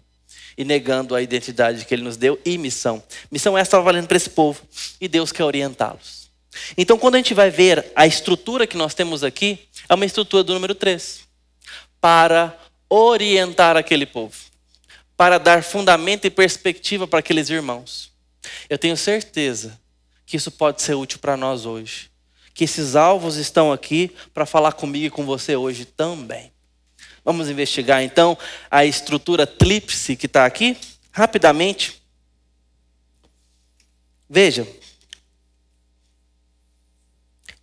[0.54, 3.02] e negando a identidade que Ele nos deu e missão.
[3.30, 4.60] Missão essa estava valendo para esse povo
[5.00, 6.30] e Deus quer orientá-los.
[6.76, 10.44] Então, quando a gente vai ver a estrutura que nós temos aqui, é uma estrutura
[10.44, 11.31] do número 3
[12.02, 12.58] para
[12.90, 14.34] orientar aquele povo,
[15.16, 18.12] para dar fundamento e perspectiva para aqueles irmãos.
[18.68, 19.80] Eu tenho certeza
[20.26, 22.10] que isso pode ser útil para nós hoje.
[22.52, 26.52] Que esses alvos estão aqui para falar comigo e com você hoje também.
[27.24, 28.36] Vamos investigar então
[28.68, 30.76] a estrutura tríplice que está aqui,
[31.12, 32.02] rapidamente.
[34.28, 34.66] Veja,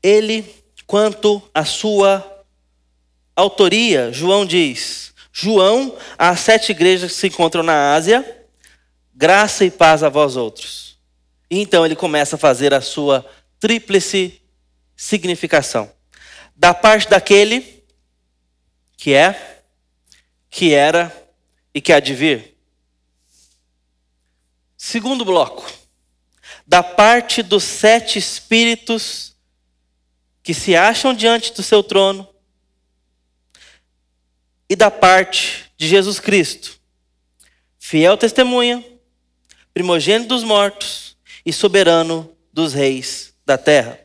[0.02, 0.46] ele,
[0.88, 2.39] quanto à sua
[3.40, 8.48] autoria, João diz: João, às sete igrejas que se encontram na Ásia,
[9.14, 10.98] graça e paz a vós outros.
[11.50, 13.26] E então ele começa a fazer a sua
[13.60, 14.42] tríplice
[14.96, 15.92] significação.
[16.56, 17.84] Da parte daquele
[18.98, 19.62] que é,
[20.50, 21.16] que era
[21.74, 22.58] e que há de vir.
[24.78, 25.66] Segundo bloco.
[26.68, 29.36] Da parte dos sete espíritos
[30.44, 32.28] que se acham diante do seu trono
[34.70, 36.80] e da parte de Jesus Cristo,
[37.80, 38.84] fiel testemunha,
[39.74, 44.00] primogênito dos mortos e soberano dos reis da terra.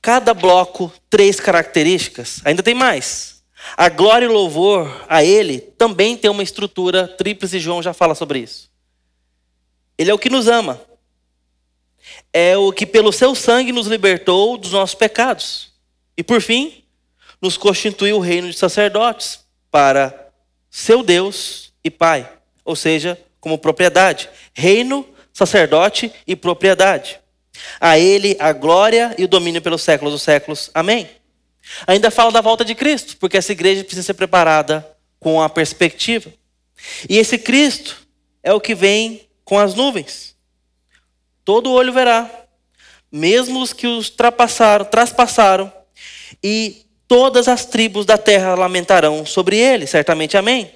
[0.00, 3.42] Cada bloco, três características, ainda tem mais.
[3.76, 8.38] A glória e louvor a Ele também tem uma estrutura tríplice, João já fala sobre
[8.38, 8.70] isso.
[9.98, 10.80] Ele é o que nos ama.
[12.32, 15.72] É o que pelo seu sangue nos libertou dos nossos pecados.
[16.16, 16.84] E por fim,
[17.46, 19.38] nos constituiu o reino de sacerdotes
[19.70, 20.32] para
[20.68, 22.28] seu Deus e Pai,
[22.64, 24.28] ou seja, como propriedade.
[24.52, 27.20] Reino, sacerdote e propriedade.
[27.80, 30.70] A ele a glória e o domínio pelos séculos dos séculos.
[30.74, 31.08] Amém.
[31.86, 34.84] Ainda fala da volta de Cristo, porque essa igreja precisa ser preparada
[35.20, 36.32] com a perspectiva.
[37.08, 37.96] E esse Cristo
[38.42, 40.34] é o que vem com as nuvens.
[41.44, 42.28] Todo olho verá,
[43.10, 45.72] mesmo os que os trapassaram, traspassaram,
[46.42, 50.70] e todas as tribos da terra lamentarão sobre ele, certamente amém.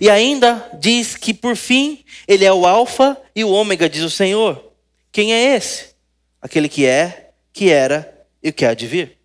[0.00, 4.10] E ainda diz que por fim ele é o alfa e o ômega, diz o
[4.10, 4.72] Senhor.
[5.12, 5.94] Quem é esse?
[6.40, 9.18] Aquele que é, que era e que há de vir.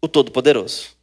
[0.00, 0.96] O Todo-Poderoso.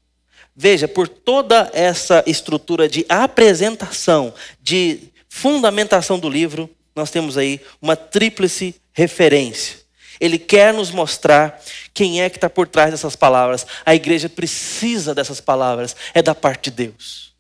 [0.55, 7.97] Veja, por toda essa estrutura de apresentação, de fundamentação do livro, nós temos aí uma
[7.97, 9.84] tríplice referência.
[10.19, 11.61] Ele quer nos mostrar
[11.93, 13.65] quem é que está por trás dessas palavras.
[13.85, 17.33] A igreja precisa dessas palavras, é da parte de Deus.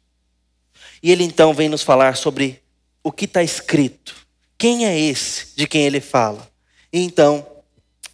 [1.01, 2.61] E ele então vem nos falar sobre
[3.03, 4.15] o que está escrito.
[4.57, 6.49] Quem é esse de quem ele fala?
[6.91, 7.45] E então,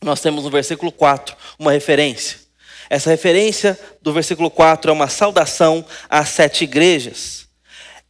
[0.04, 2.40] nós temos no versículo 4 uma referência.
[2.90, 7.48] Essa referência do versículo 4 é uma saudação às sete igrejas.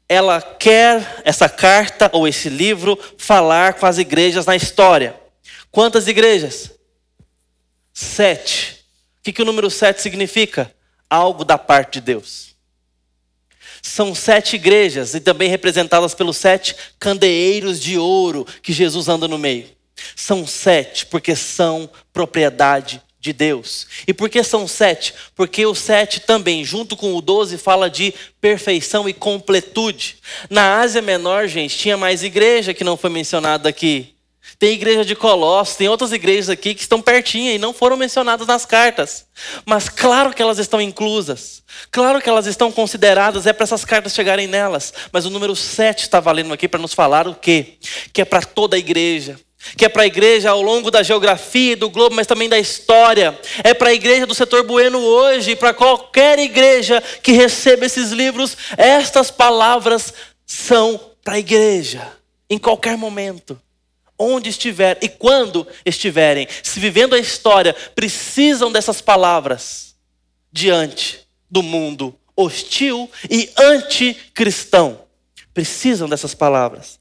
[0.09, 5.20] Ela quer, essa carta ou esse livro, falar com as igrejas na história.
[5.71, 6.71] Quantas igrejas?
[7.93, 8.85] Sete.
[9.19, 10.73] O que, que o número sete significa?
[11.09, 12.55] Algo da parte de Deus.
[13.81, 19.37] São sete igrejas e também representadas pelos sete candeeiros de ouro que Jesus anda no
[19.37, 19.67] meio.
[20.15, 23.87] São sete porque são propriedade de Deus.
[24.07, 25.13] E por que são sete?
[25.35, 30.17] Porque o sete também, junto com o doze, fala de perfeição e completude.
[30.49, 34.15] Na Ásia Menor, gente, tinha mais igreja que não foi mencionada aqui.
[34.61, 38.45] Tem igreja de Colossos, tem outras igrejas aqui que estão pertinho e não foram mencionadas
[38.45, 39.25] nas cartas.
[39.65, 41.63] Mas claro que elas estão inclusas.
[41.89, 44.93] Claro que elas estão consideradas, é para essas cartas chegarem nelas.
[45.11, 47.79] Mas o número 7 está valendo aqui para nos falar o quê?
[48.13, 49.39] Que é para toda a igreja.
[49.75, 52.59] Que é para a igreja ao longo da geografia e do globo, mas também da
[52.59, 53.35] história.
[53.63, 58.55] É para a igreja do setor bueno hoje, para qualquer igreja que receba esses livros.
[58.77, 60.13] Estas palavras
[60.45, 62.07] são para a igreja,
[62.47, 63.59] em qualquer momento
[64.21, 69.95] onde estiver e quando estiverem, se vivendo a história, precisam dessas palavras
[70.51, 75.01] diante do mundo hostil e anticristão.
[75.53, 76.99] Precisam dessas palavras.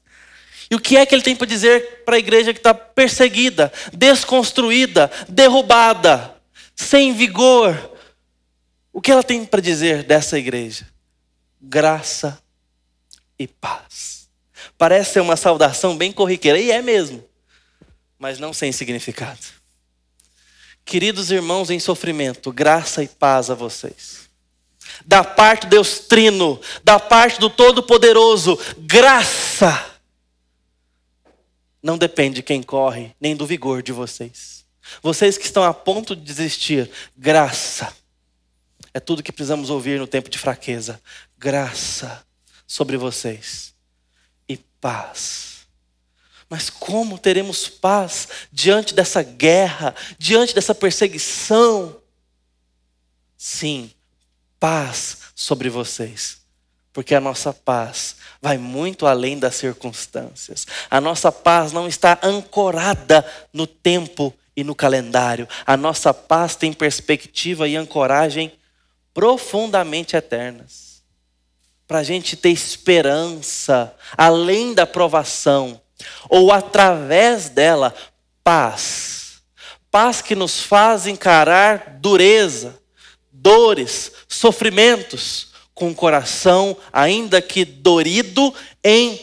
[0.69, 3.71] E o que é que ele tem para dizer para a igreja que está perseguida,
[3.93, 6.35] desconstruída, derrubada,
[6.75, 7.91] sem vigor?
[8.93, 10.87] O que ela tem para dizer dessa igreja?
[11.61, 12.41] Graça
[13.37, 14.20] e paz.
[14.81, 17.23] Parece ser uma saudação bem corriqueira, e é mesmo,
[18.17, 19.37] mas não sem significado.
[20.83, 24.27] Queridos irmãos em sofrimento, graça e paz a vocês.
[25.05, 30.01] Da parte do Deus Trino, da parte do Todo-Poderoso, graça.
[31.83, 34.65] Não depende de quem corre, nem do vigor de vocês.
[34.99, 37.95] Vocês que estão a ponto de desistir, graça.
[38.95, 40.99] É tudo que precisamos ouvir no tempo de fraqueza.
[41.37, 42.25] Graça
[42.65, 43.71] sobre vocês
[44.81, 45.67] paz.
[46.49, 51.95] Mas como teremos paz diante dessa guerra, diante dessa perseguição?
[53.37, 53.89] Sim,
[54.59, 56.41] paz sobre vocês,
[56.91, 60.67] porque a nossa paz vai muito além das circunstâncias.
[60.89, 65.47] A nossa paz não está ancorada no tempo e no calendário.
[65.65, 68.51] A nossa paz tem perspectiva e ancoragem
[69.13, 70.90] profundamente eternas
[71.91, 75.81] para a gente ter esperança, além da provação,
[76.29, 77.93] ou através dela,
[78.41, 79.41] paz.
[79.91, 82.79] Paz que nos faz encarar dureza,
[83.29, 89.19] dores, sofrimentos, com o coração, ainda que dorido, em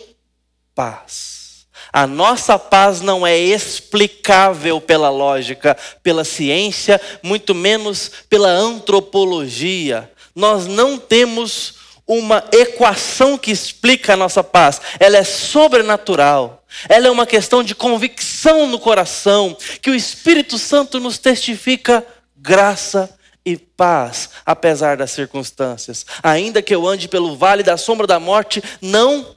[0.74, 1.66] paz.
[1.90, 10.12] A nossa paz não é explicável pela lógica, pela ciência, muito menos pela antropologia.
[10.34, 11.78] Nós não temos
[12.08, 14.80] uma equação que explica a nossa paz.
[14.98, 16.64] Ela é sobrenatural.
[16.88, 23.14] Ela é uma questão de convicção no coração, que o Espírito Santo nos testifica graça
[23.44, 26.04] e paz, apesar das circunstâncias.
[26.22, 29.36] Ainda que eu ande pelo vale da sombra da morte, não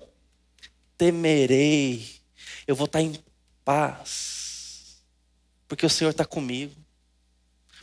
[0.98, 2.06] temerei.
[2.68, 3.18] Eu vou estar em
[3.64, 5.02] paz,
[5.68, 6.76] porque o Senhor está comigo.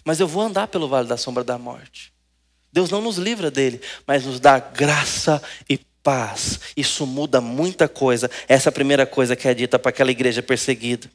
[0.05, 2.13] Mas eu vou andar pelo vale da sombra da morte.
[2.73, 6.61] Deus não nos livra dele, mas nos dá graça e paz.
[6.77, 8.31] Isso muda muita coisa.
[8.49, 11.11] Essa é a primeira coisa que é dita para aquela igreja perseguida.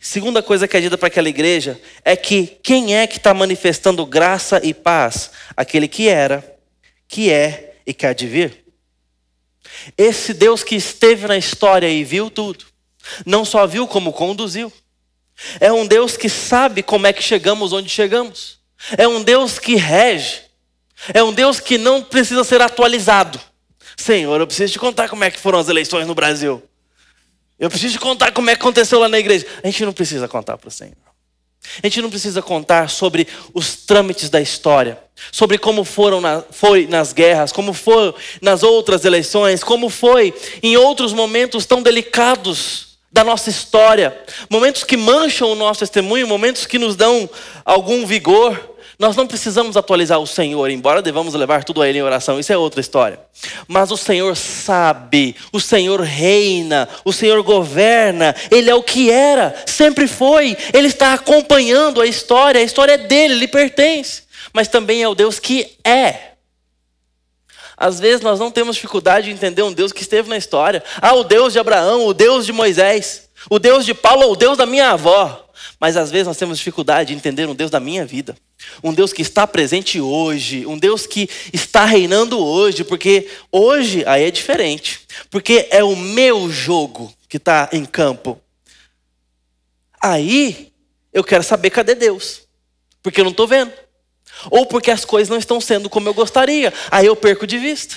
[0.00, 4.06] Segunda coisa que é dita para aquela igreja é que quem é que está manifestando
[4.06, 5.30] graça e paz?
[5.56, 6.58] Aquele que era,
[7.06, 8.64] que é e que há de vir.
[9.96, 12.64] Esse Deus que esteve na história e viu tudo,
[13.24, 14.72] não só viu como conduziu.
[15.58, 18.58] É um Deus que sabe como é que chegamos onde chegamos.
[18.96, 20.49] É um Deus que rege.
[21.12, 23.40] É um Deus que não precisa ser atualizado.
[23.96, 26.62] Senhor, eu preciso te contar como é que foram as eleições no Brasil.
[27.58, 29.46] Eu preciso te contar como é que aconteceu lá na igreja.
[29.62, 30.96] A gente não precisa contar para o Senhor.
[31.82, 34.98] A gente não precisa contar sobre os trâmites da história,
[35.30, 40.76] sobre como foram na, foi nas guerras, como foi nas outras eleições, como foi em
[40.76, 46.78] outros momentos tão delicados da nossa história, momentos que mancham o nosso testemunho, momentos que
[46.78, 47.28] nos dão
[47.64, 52.02] algum vigor, Nós não precisamos atualizar o Senhor, embora devamos levar tudo a Ele em
[52.02, 53.18] oração, isso é outra história.
[53.66, 59.54] Mas o Senhor sabe, o Senhor reina, o Senhor governa, Ele é o que era,
[59.64, 65.02] sempre foi, Ele está acompanhando a história, a história é dele, lhe pertence, mas também
[65.02, 66.32] é o Deus que é.
[67.78, 70.84] Às vezes nós não temos dificuldade de entender um Deus que esteve na história.
[71.00, 74.58] Ah, o Deus de Abraão, o Deus de Moisés, o Deus de Paulo, o Deus
[74.58, 75.48] da minha avó.
[75.80, 78.36] Mas às vezes nós temos dificuldade de entender um Deus da minha vida.
[78.82, 84.24] Um Deus que está presente hoje, um Deus que está reinando hoje, porque hoje aí
[84.24, 85.00] é diferente.
[85.30, 88.40] Porque é o meu jogo que está em campo.
[90.00, 90.72] Aí
[91.12, 92.42] eu quero saber cadê Deus.
[93.02, 93.72] Porque eu não estou vendo.
[94.50, 96.72] Ou porque as coisas não estão sendo como eu gostaria.
[96.90, 97.96] Aí eu perco de vista.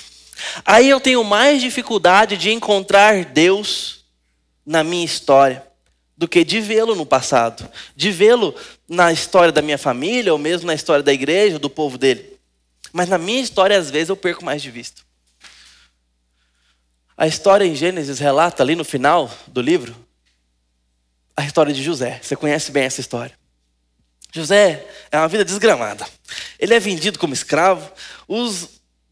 [0.66, 4.04] Aí eu tenho mais dificuldade de encontrar Deus
[4.66, 5.73] na minha história
[6.24, 8.56] do que de vê-lo no passado, de vê-lo
[8.88, 12.40] na história da minha família ou mesmo na história da igreja, do povo dele.
[12.94, 15.02] Mas na minha história, às vezes, eu perco mais de vista.
[17.18, 19.94] A história em Gênesis relata ali no final do livro
[21.36, 22.22] a história de José.
[22.24, 23.38] Você conhece bem essa história.
[24.32, 26.08] José é uma vida desgramada.
[26.58, 27.92] Ele é vendido como escravo,
[28.30, 28.70] os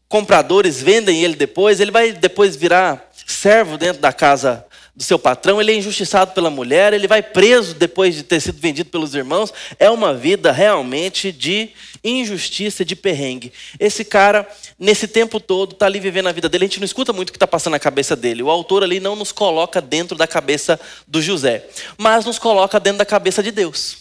[0.08, 5.60] compradores vendem ele depois, ele vai depois virar servo dentro da casa do seu patrão,
[5.60, 9.52] ele é injustiçado pela mulher, ele vai preso depois de ter sido vendido pelos irmãos.
[9.78, 11.70] É uma vida realmente de
[12.04, 13.52] injustiça, de perrengue.
[13.80, 14.46] Esse cara,
[14.78, 16.64] nesse tempo todo, está ali vivendo a vida dele.
[16.64, 18.42] A gente não escuta muito o que está passando na cabeça dele.
[18.42, 20.78] O autor ali não nos coloca dentro da cabeça
[21.08, 21.66] do José,
[21.96, 23.96] mas nos coloca dentro da cabeça de Deus.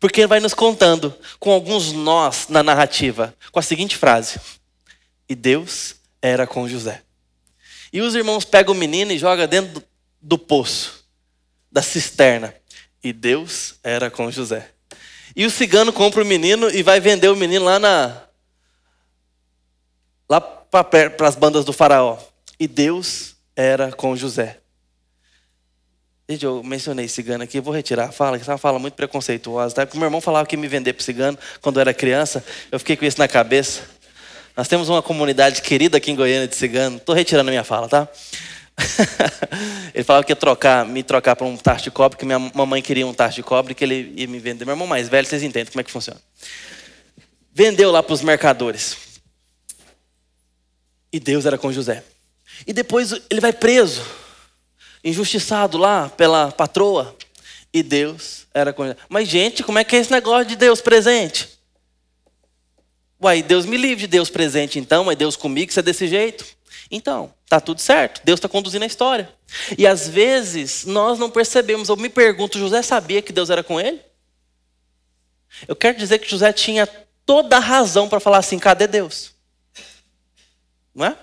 [0.00, 4.40] Porque ele vai nos contando com alguns nós na narrativa, com a seguinte frase:
[5.28, 7.02] E Deus era com José.
[7.92, 9.82] E os irmãos pegam o menino e jogam dentro
[10.20, 11.04] do poço,
[11.70, 12.54] da cisterna.
[13.02, 14.70] E Deus era com José.
[15.34, 18.22] E o cigano compra o menino e vai vender o menino lá na
[20.28, 22.18] lá para as bandas do faraó.
[22.58, 24.58] E Deus era com José.
[26.28, 29.74] Gente, eu mencionei cigano aqui, vou retirar a fala, que é uma fala muito preconceituosa.
[29.74, 29.88] Tá?
[29.94, 33.04] Meu irmão falava que me vender para cigano quando eu era criança, eu fiquei com
[33.04, 33.82] isso na cabeça.
[34.56, 36.98] Nós temos uma comunidade querida aqui em Goiânia de cigano.
[36.98, 38.08] Estou retirando a minha fala, tá?
[39.94, 42.82] ele falava que ia trocar, me trocar para um tacho de cobre, que minha mamãe
[42.82, 44.64] queria um tacho de cobre, que ele ia me vender.
[44.64, 46.20] Meu irmão mais velho, vocês entendem como é que funciona.
[47.52, 48.96] Vendeu lá para os mercadores.
[51.12, 52.04] E Deus era com José.
[52.66, 54.02] E depois ele vai preso,
[55.02, 57.16] injustiçado lá pela patroa.
[57.72, 58.96] E Deus era com José.
[59.08, 61.48] Mas, gente, como é que é esse negócio de Deus presente?
[63.22, 66.44] Uai, Deus me livre de Deus presente então, mas Deus comigo, isso é desse jeito.
[66.90, 68.20] Então, tá tudo certo.
[68.24, 69.32] Deus está conduzindo a história.
[69.78, 71.88] E às vezes nós não percebemos.
[71.88, 74.00] Eu me pergunto, José sabia que Deus era com ele?
[75.68, 76.86] Eu quero dizer que José tinha
[77.24, 79.32] toda a razão para falar assim: cadê Deus?
[80.94, 81.16] Não é?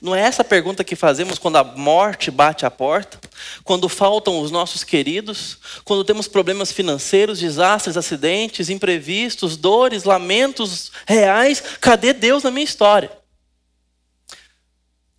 [0.00, 3.18] Não é essa pergunta que fazemos quando a morte bate à porta,
[3.64, 11.62] quando faltam os nossos queridos, quando temos problemas financeiros, desastres, acidentes, imprevistos, dores, lamentos reais.
[11.80, 13.10] Cadê Deus na minha história?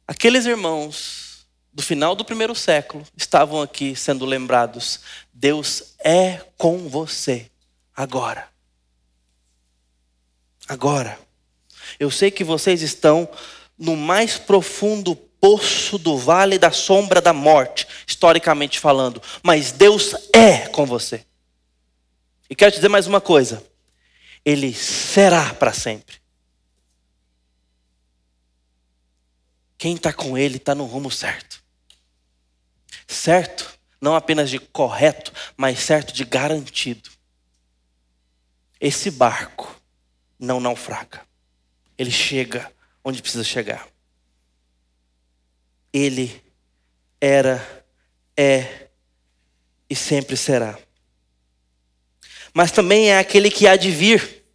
[0.08, 5.00] Aqueles irmãos do final do primeiro século estavam aqui sendo lembrados.
[5.34, 7.50] Deus é com você
[7.96, 8.48] agora.
[10.68, 11.18] Agora.
[12.00, 13.28] Eu sei que vocês estão
[13.78, 20.68] no mais profundo poço do vale da sombra da morte, historicamente falando, mas Deus é
[20.70, 21.26] com você.
[22.50, 23.62] E quero te dizer mais uma coisa:
[24.46, 26.23] Ele será para sempre.
[29.84, 31.62] Quem está com Ele está no rumo certo.
[33.06, 37.10] Certo, não apenas de correto, mas certo de garantido.
[38.80, 39.78] Esse barco
[40.40, 41.28] não naufraga.
[41.98, 42.72] Ele chega
[43.04, 43.86] onde precisa chegar.
[45.92, 46.42] Ele
[47.20, 47.86] era,
[48.38, 48.88] é
[49.90, 50.80] e sempre será.
[52.54, 54.46] Mas também é aquele que há de vir.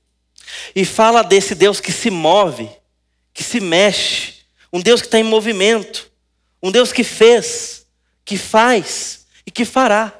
[0.74, 2.70] E fala desse Deus que se move,
[3.34, 4.37] que se mexe,
[4.72, 6.10] um Deus que está em movimento.
[6.62, 7.86] Um Deus que fez,
[8.24, 10.12] que faz e que fará.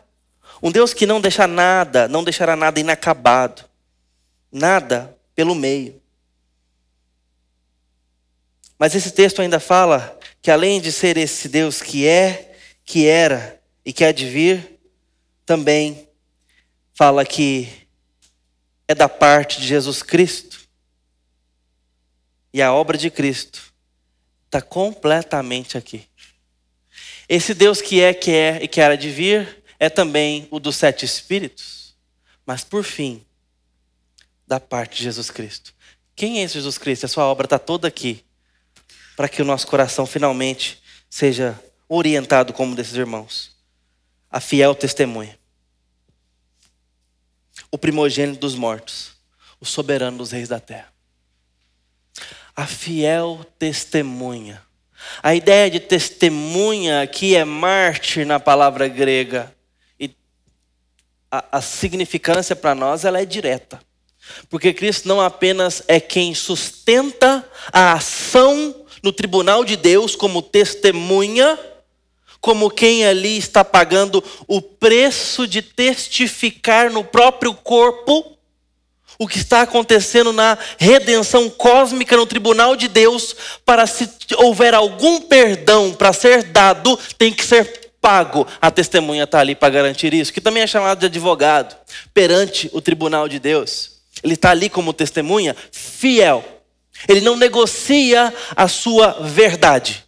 [0.63, 3.65] Um Deus que não deixa nada, não deixará nada inacabado.
[4.51, 6.01] Nada pelo meio.
[8.79, 13.61] Mas esse texto ainda fala que além de ser esse Deus que é, que era
[13.85, 14.79] e que há de vir,
[15.45, 16.09] também
[16.95, 17.69] fala que
[18.87, 20.61] é da parte de Jesus Cristo.
[22.53, 23.68] E a obra de Cristo
[24.49, 26.09] está completamente aqui.
[27.29, 30.77] Esse Deus que é, que é e que era de vir é também o dos
[30.77, 31.95] sete espíritos.
[32.45, 33.25] Mas por fim,
[34.47, 35.75] da parte de Jesus Cristo.
[36.17, 37.05] Quem é esse Jesus Cristo?
[37.05, 38.25] A sua obra está toda aqui
[39.15, 43.55] para que o nosso coração finalmente seja orientado como desses irmãos.
[44.31, 45.39] A fiel testemunha.
[47.71, 49.13] O primogênito dos mortos,
[49.61, 50.93] o soberano dos reis da terra.
[52.59, 54.61] A fiel testemunha.
[55.23, 59.55] A ideia de testemunha aqui é mártir na palavra grega.
[59.97, 60.11] E
[61.31, 63.79] a, a significância para nós ela é direta.
[64.51, 71.57] Porque Cristo não apenas é quem sustenta a ação no tribunal de Deus como testemunha,
[72.41, 78.37] como quem ali está pagando o preço de testificar no próprio corpo
[79.19, 85.21] o que está acontecendo na redenção cósmica no tribunal de Deus, para se houver algum
[85.21, 88.47] perdão para ser dado, tem que ser pago.
[88.61, 91.77] A testemunha está ali para garantir isso, que também é chamado de advogado
[92.15, 93.99] perante o tribunal de Deus.
[94.23, 96.45] Ele está ali como testemunha fiel.
[97.09, 100.05] Ele não negocia a sua verdade.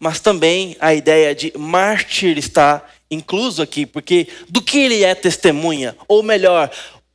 [0.00, 5.96] Mas também a ideia de mártir está incluso aqui, porque do que ele é testemunha,
[6.08, 6.70] ou melhor,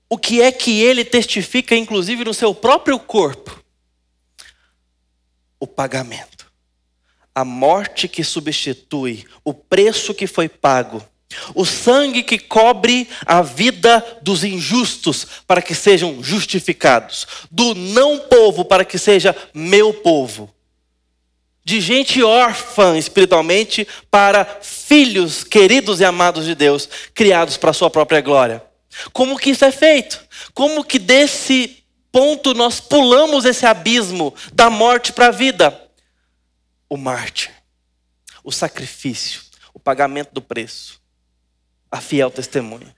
[0.10, 3.64] o que é que ele testifica, inclusive no seu próprio corpo?
[5.60, 6.52] O pagamento.
[7.34, 11.04] A morte que substitui, o preço que foi pago
[11.54, 18.66] o sangue que cobre a vida dos injustos para que sejam justificados, do não povo
[18.66, 20.54] para que seja meu povo,
[21.64, 27.90] de gente órfã espiritualmente para filhos queridos e amados de Deus, criados para a sua
[27.90, 28.64] própria glória.
[29.12, 30.20] Como que isso é feito?
[30.54, 35.90] Como que desse ponto nós pulamos esse abismo da morte para a vida?
[36.90, 37.52] O mártir,
[38.44, 39.42] o sacrifício,
[39.74, 41.00] o pagamento do preço
[41.92, 42.96] a fiel testemunha.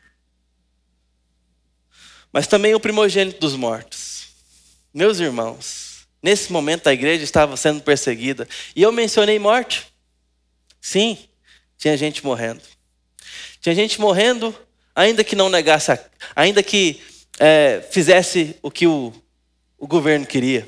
[2.31, 4.27] Mas também o primogênito dos mortos.
[4.93, 8.47] Meus irmãos, nesse momento a igreja estava sendo perseguida.
[8.75, 9.87] E eu mencionei morte.
[10.79, 11.17] Sim,
[11.77, 12.61] tinha gente morrendo.
[13.59, 14.55] Tinha gente morrendo,
[14.95, 15.99] ainda que não negasse, a,
[16.35, 17.01] ainda que
[17.39, 19.13] é, fizesse o que o,
[19.77, 20.67] o governo queria.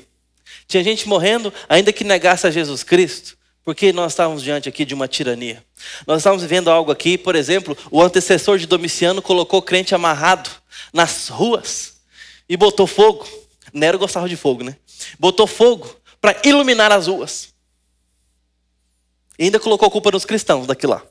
[0.66, 3.36] Tinha gente morrendo, ainda que negasse a Jesus Cristo.
[3.64, 5.64] Porque nós estávamos diante aqui de uma tirania.
[6.06, 10.50] Nós estávamos vivendo algo aqui, por exemplo, o antecessor de Domiciano colocou crente amarrado
[10.92, 11.94] nas ruas
[12.46, 13.26] e botou fogo.
[13.72, 14.76] Nero gostava de fogo, né?
[15.18, 17.54] Botou fogo para iluminar as ruas.
[19.38, 21.02] E ainda colocou culpa nos cristãos daqui lá.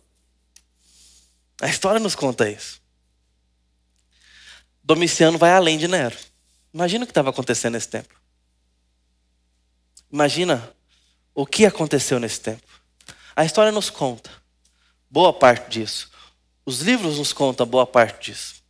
[1.59, 2.82] A história nos conta isso.
[4.83, 6.17] Domiciano vai além de Nero.
[6.73, 8.13] Imagina o que estava acontecendo nesse tempo.
[10.11, 10.73] Imagina
[11.33, 12.67] o que aconteceu nesse tempo.
[13.35, 14.29] A história nos conta
[15.09, 16.11] boa parte disso.
[16.65, 18.63] Os livros nos contam boa parte disso.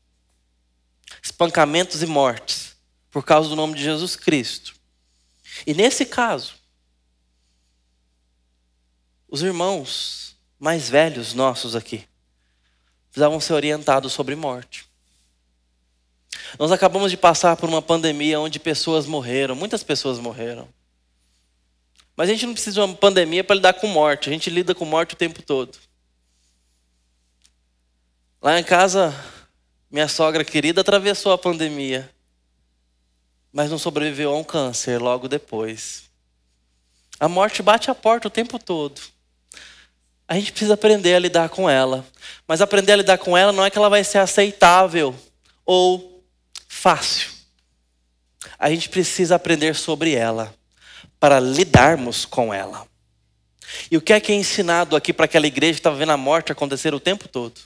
[1.22, 2.76] Espancamentos e mortes
[3.10, 4.76] por causa do nome de Jesus Cristo.
[5.66, 6.56] E nesse caso,
[9.28, 12.08] os irmãos mais velhos nossos aqui
[13.10, 14.93] precisavam ser orientados sobre morte.
[16.60, 20.68] Nós acabamos de passar por uma pandemia onde pessoas morreram, muitas pessoas morreram.
[22.16, 24.30] Mas a gente não precisa de uma pandemia para lidar com morte.
[24.30, 25.78] A gente lida com morte o tempo todo.
[28.42, 29.16] Lá em casa,
[29.90, 32.10] minha sogra querida atravessou a pandemia,
[33.52, 36.04] mas não sobreviveu a um câncer logo depois.
[37.20, 39.02] A morte bate a porta o tempo todo.
[40.28, 42.06] A gente precisa aprender a lidar com ela.
[42.48, 45.16] Mas aprender a lidar com ela não é que ela vai ser aceitável
[45.66, 46.13] ou
[46.84, 47.32] fácil.
[48.60, 50.54] A gente precisa aprender sobre ela
[51.18, 52.86] para lidarmos com ela.
[53.90, 56.18] E o que é que é ensinado aqui para aquela igreja que estava vendo a
[56.18, 57.62] morte acontecer o tempo todo?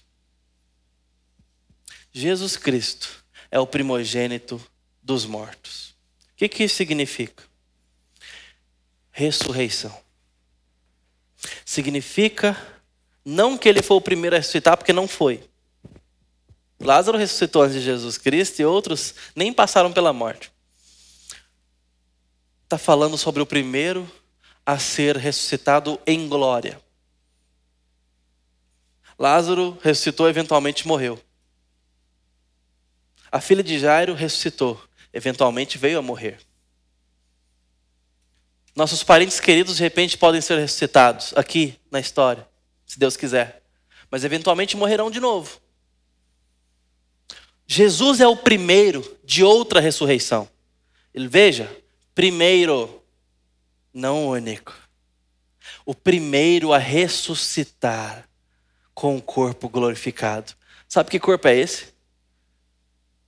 [2.13, 4.61] Jesus Cristo é o primogênito
[5.01, 5.95] dos mortos.
[6.33, 7.43] O que, que isso significa?
[9.09, 9.99] Ressurreição.
[11.65, 12.55] Significa
[13.25, 15.43] não que ele foi o primeiro a ressuscitar, porque não foi.
[16.79, 20.51] Lázaro ressuscitou antes de Jesus Cristo e outros nem passaram pela morte
[22.67, 24.09] está falando sobre o primeiro
[24.65, 26.81] a ser ressuscitado em glória.
[29.17, 31.17] Lázaro ressuscitou, eventualmente morreu.
[33.31, 34.81] A filha de Jairo ressuscitou,
[35.13, 36.39] eventualmente veio a morrer.
[38.75, 42.47] Nossos parentes queridos de repente podem ser ressuscitados aqui na história,
[42.85, 43.63] se Deus quiser,
[44.11, 45.61] mas eventualmente morrerão de novo.
[47.67, 50.49] Jesus é o primeiro de outra ressurreição.
[51.13, 51.69] Ele veja,
[52.15, 53.03] primeiro,
[53.93, 54.73] não único,
[55.85, 58.27] o primeiro a ressuscitar
[58.93, 60.53] com o corpo glorificado.
[60.87, 61.93] Sabe que corpo é esse?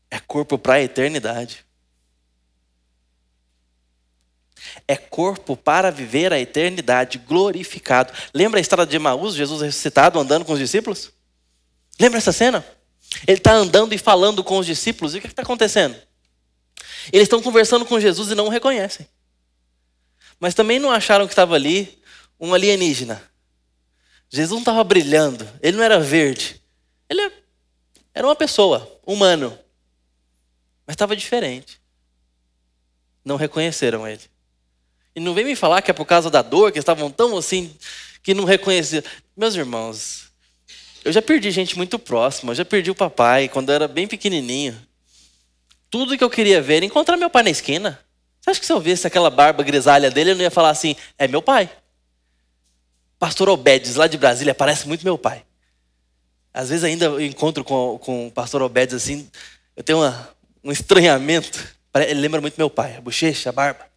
[0.10, 1.66] É corpo para a eternidade.
[4.88, 8.14] É corpo para viver a eternidade glorificado.
[8.34, 11.12] Lembra a história de Emaús, Jesus ressuscitado andando com os discípulos?
[12.00, 12.66] Lembra essa cena?
[13.28, 15.96] Ele está andando e falando com os discípulos, e o que está acontecendo?
[17.12, 19.08] Eles estão conversando com Jesus e não o reconhecem.
[20.40, 22.00] Mas também não acharam que estava ali
[22.40, 23.22] um alienígena.
[24.30, 26.62] Jesus não estava brilhando, ele não era verde.
[27.10, 27.32] Ele
[28.14, 29.58] era uma pessoa, humano.
[30.86, 31.82] Mas estava diferente.
[33.26, 34.22] Não reconheceram ele.
[35.16, 37.76] E não vem me falar que é por causa da dor, que estavam tão assim,
[38.22, 39.04] que não reconheciam.
[39.36, 40.29] Meus irmãos,
[41.04, 42.52] eu já perdi gente muito próxima.
[42.52, 44.80] Eu já perdi o papai quando eu era bem pequenininho.
[45.90, 48.00] Tudo que eu queria ver era encontrar meu pai na esquina.
[48.40, 50.96] Você acha que se eu visse aquela barba grisalha dele, eu não ia falar assim,
[51.18, 51.70] é meu pai?
[53.18, 55.44] Pastor Obedes, lá de Brasília, parece muito meu pai.
[56.54, 59.30] Às vezes ainda eu encontro com, com o pastor Obedes assim,
[59.76, 60.30] eu tenho uma,
[60.64, 61.78] um estranhamento.
[61.96, 63.89] Ele lembra muito meu pai, a bochecha, a barba.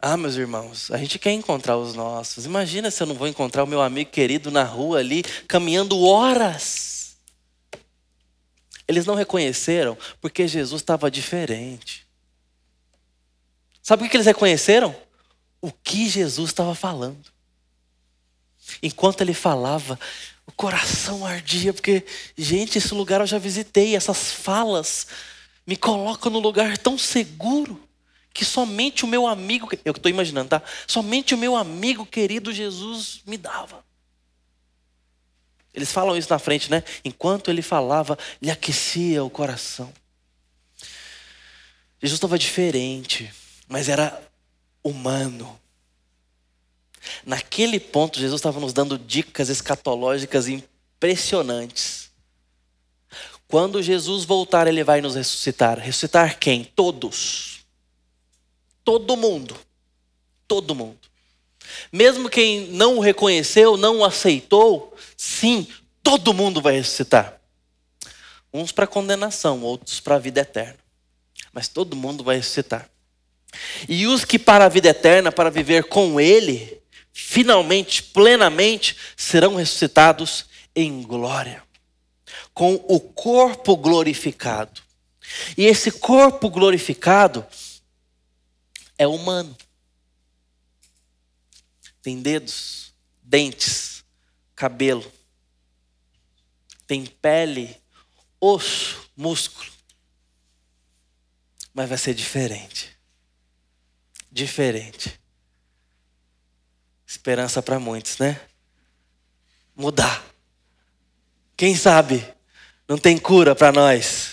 [0.00, 2.46] Ah, meus irmãos, a gente quer encontrar os nossos.
[2.46, 7.16] Imagina se eu não vou encontrar o meu amigo querido na rua ali, caminhando horas.
[8.86, 12.06] Eles não reconheceram porque Jesus estava diferente.
[13.82, 14.94] Sabe o que eles reconheceram?
[15.60, 17.32] O que Jesus estava falando.
[18.80, 19.98] Enquanto ele falava,
[20.46, 22.04] o coração ardia, porque,
[22.36, 25.08] gente, esse lugar eu já visitei, essas falas
[25.66, 27.87] me colocam no lugar tão seguro
[28.38, 30.62] que somente o meu amigo, eu estou imaginando, tá?
[30.86, 33.84] Somente o meu amigo querido Jesus me dava.
[35.74, 36.84] Eles falam isso na frente, né?
[37.04, 39.92] Enquanto ele falava, lhe aquecia o coração.
[42.00, 43.28] Jesus estava diferente,
[43.66, 44.22] mas era
[44.84, 45.58] humano.
[47.26, 52.12] Naquele ponto, Jesus estava nos dando dicas escatológicas impressionantes.
[53.48, 55.80] Quando Jesus voltar, ele vai nos ressuscitar.
[55.80, 56.62] Ressuscitar quem?
[56.62, 57.57] Todos.
[58.88, 59.54] Todo mundo.
[60.46, 60.96] Todo mundo.
[61.92, 65.68] Mesmo quem não o reconheceu, não o aceitou, sim,
[66.02, 67.38] todo mundo vai ressuscitar.
[68.50, 70.78] Uns para condenação, outros para a vida eterna.
[71.52, 72.88] Mas todo mundo vai ressuscitar.
[73.86, 76.80] E os que para a vida eterna, para viver com Ele,
[77.12, 81.62] finalmente, plenamente, serão ressuscitados em glória,
[82.54, 84.80] com o corpo glorificado.
[85.58, 87.46] E esse corpo glorificado
[88.98, 89.56] é humano.
[92.02, 92.92] Tem dedos,
[93.22, 94.04] dentes,
[94.54, 95.10] cabelo.
[96.86, 97.80] Tem pele,
[98.40, 99.70] osso, músculo.
[101.72, 102.98] Mas vai ser diferente.
[104.30, 105.18] Diferente.
[107.06, 108.40] Esperança para muitos, né?
[109.76, 110.24] Mudar.
[111.56, 112.26] Quem sabe
[112.86, 114.27] não tem cura para nós.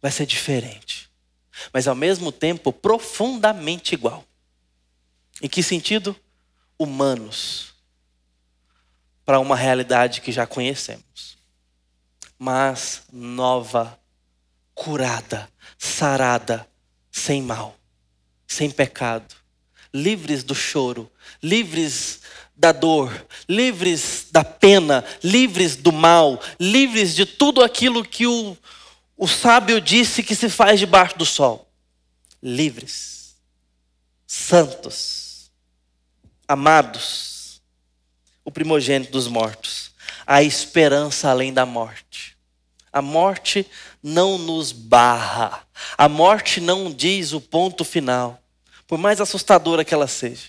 [0.00, 1.10] Vai ser diferente,
[1.72, 4.24] mas ao mesmo tempo profundamente igual.
[5.42, 6.16] Em que sentido?
[6.78, 7.74] Humanos,
[9.24, 11.36] para uma realidade que já conhecemos,
[12.38, 13.98] mas nova,
[14.74, 16.68] curada, sarada,
[17.10, 17.76] sem mal,
[18.46, 19.34] sem pecado,
[19.92, 21.10] livres do choro,
[21.42, 22.20] livres
[22.56, 28.56] da dor, livres da pena, livres do mal, livres de tudo aquilo que o
[29.18, 31.68] o sábio disse que se faz debaixo do sol:
[32.40, 33.34] livres,
[34.24, 35.50] santos,
[36.46, 37.60] amados,
[38.44, 39.90] o primogênito dos mortos,
[40.24, 42.38] a esperança além da morte.
[42.90, 43.66] A morte
[44.02, 45.66] não nos barra,
[45.96, 48.40] a morte não diz o ponto final,
[48.86, 50.46] por mais assustadora que ela seja.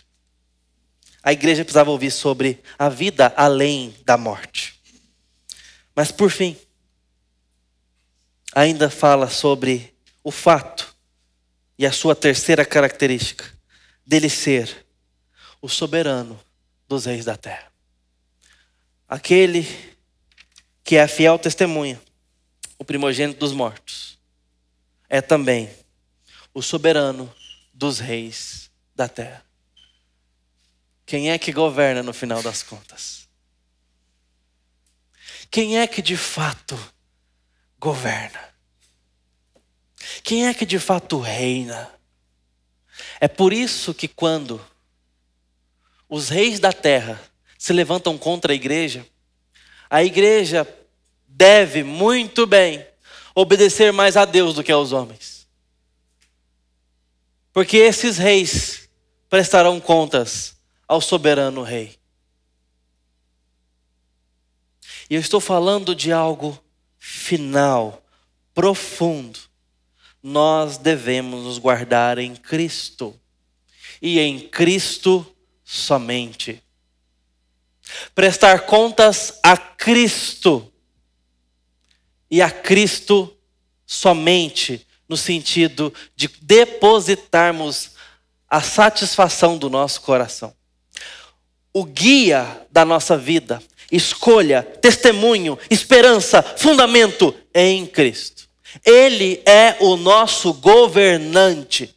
[1.21, 4.79] A igreja precisava ouvir sobre a vida além da morte.
[5.93, 6.55] Mas por fim,
[8.53, 9.93] ainda fala sobre
[10.23, 10.95] o fato
[11.77, 13.45] e a sua terceira característica
[14.05, 14.85] dele ser
[15.61, 16.39] o soberano
[16.87, 17.71] dos reis da terra.
[19.07, 19.65] Aquele
[20.83, 22.01] que é a fiel testemunha,
[22.77, 24.17] o primogênito dos mortos,
[25.07, 25.69] é também
[26.53, 27.31] o soberano
[27.73, 29.45] dos reis da terra.
[31.05, 33.27] Quem é que governa no final das contas?
[35.49, 36.77] Quem é que de fato
[37.79, 38.39] governa?
[40.23, 41.89] Quem é que de fato reina?
[43.19, 44.63] É por isso que quando
[46.07, 47.21] os reis da terra
[47.57, 49.05] se levantam contra a igreja,
[49.89, 50.67] a igreja
[51.27, 52.85] deve muito bem
[53.33, 55.47] obedecer mais a Deus do que aos homens.
[57.53, 58.89] Porque esses reis
[59.29, 60.57] prestarão contas
[60.87, 61.97] ao soberano rei.
[65.09, 66.61] E eu estou falando de algo
[66.99, 68.03] final,
[68.53, 69.39] profundo.
[70.21, 73.17] Nós devemos nos guardar em Cristo.
[74.01, 75.25] E em Cristo
[75.63, 76.61] somente.
[78.13, 80.71] Prestar contas a Cristo.
[82.29, 83.35] E a Cristo
[83.85, 87.91] somente, no sentido de depositarmos
[88.47, 90.53] a satisfação do nosso coração.
[91.73, 98.47] O guia da nossa vida, escolha, testemunho, esperança, fundamento em Cristo.
[98.85, 101.95] Ele é o nosso governante.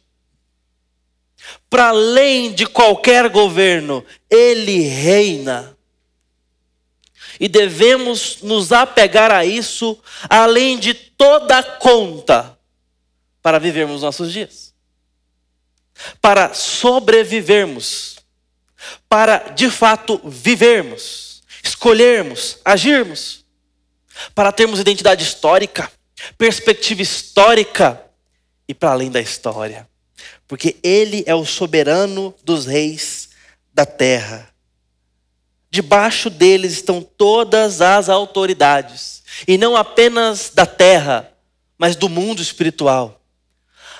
[1.69, 5.77] Para além de qualquer governo, ele reina.
[7.39, 9.97] E devemos nos apegar a isso,
[10.29, 12.57] além de toda conta,
[13.41, 14.73] para vivermos nossos dias.
[16.21, 18.17] Para sobrevivermos.
[19.07, 21.32] Para, de fato, vivermos,
[21.63, 23.43] escolhermos, agirmos.
[24.35, 25.91] Para termos identidade histórica,
[26.37, 27.99] perspectiva histórica
[28.67, 29.87] e para além da história.
[30.47, 33.29] Porque Ele é o soberano dos reis
[33.73, 34.49] da terra.
[35.71, 41.31] Debaixo deles estão todas as autoridades, e não apenas da terra,
[41.79, 43.19] mas do mundo espiritual.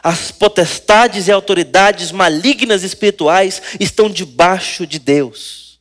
[0.04, 5.73] As potestades e autoridades malignas espirituais estão debaixo de Deus.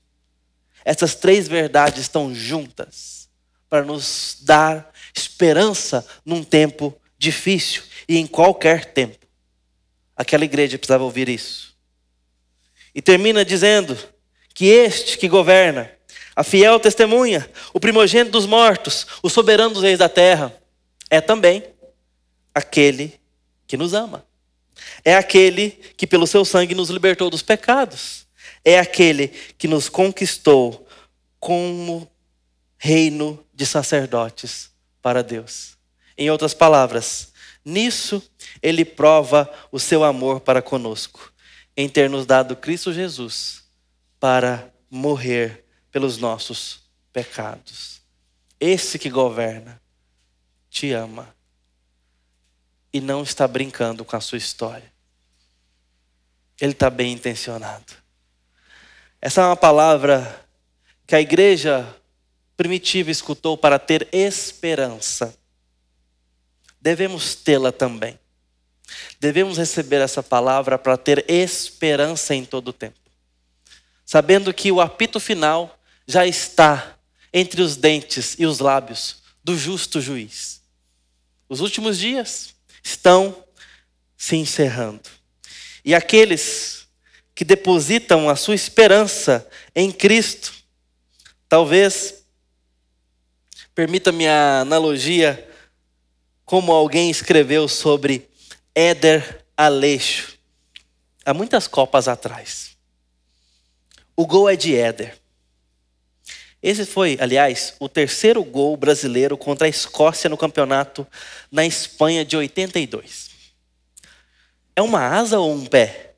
[0.85, 3.29] Essas três verdades estão juntas
[3.69, 9.19] para nos dar esperança num tempo difícil e em qualquer tempo.
[10.17, 11.75] Aquela igreja precisava ouvir isso.
[12.95, 13.97] E termina dizendo:
[14.55, 15.91] que este que governa,
[16.37, 20.55] a fiel testemunha, o primogênito dos mortos, o soberano dos reis da terra,
[21.11, 21.65] é também
[22.55, 23.21] aquele
[23.67, 24.25] que nos ama.
[25.05, 28.27] É aquele que pelo seu sangue nos libertou dos pecados.
[28.65, 30.87] É aquele que nos conquistou
[31.39, 32.11] como
[32.79, 35.77] reino de sacerdotes para Deus.
[36.17, 37.33] Em outras palavras,
[37.65, 38.23] nisso
[38.63, 41.33] ele prova o seu amor para conosco,
[41.77, 43.65] em ter nos dado Cristo Jesus
[44.21, 46.83] para morrer pelos nossos
[47.13, 48.01] pecados.
[48.61, 49.81] Esse que governa
[50.71, 51.35] te ama
[52.93, 54.93] e não está brincando com a sua história.
[56.61, 58.02] Ele está bem intencionado.
[59.23, 60.47] Essa é uma palavra
[61.07, 61.89] que a igreja
[62.57, 65.35] primitiva escutou para ter esperança.
[66.79, 68.19] Devemos tê-la também.
[69.19, 73.01] Devemos receber essa palavra para ter esperança em todo o tempo
[74.13, 76.99] sabendo que o apito final já está
[77.33, 80.61] entre os dentes e os lábios do justo juiz.
[81.49, 82.55] Os últimos dias
[82.85, 83.43] estão
[84.15, 85.09] se encerrando.
[85.83, 86.82] E aqueles
[87.35, 90.53] que depositam a sua esperança em Cristo,
[91.49, 92.25] talvez,
[93.75, 95.49] permita-me a analogia,
[96.45, 98.29] como alguém escreveu sobre
[98.75, 100.39] Éder Aleixo,
[101.25, 102.77] há muitas copas atrás.
[104.15, 105.19] O gol é de Éder.
[106.63, 111.07] Esse foi, aliás, o terceiro gol brasileiro contra a Escócia no campeonato
[111.51, 113.31] na Espanha de 82.
[114.77, 116.12] É uma asa ou um pé?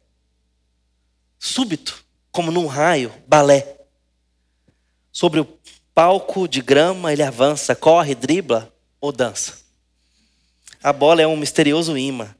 [1.46, 3.76] Súbito, como num raio, balé.
[5.12, 5.58] Sobre o
[5.94, 9.58] palco de grama, ele avança, corre, dribla ou dança.
[10.82, 12.34] A bola é um misterioso imã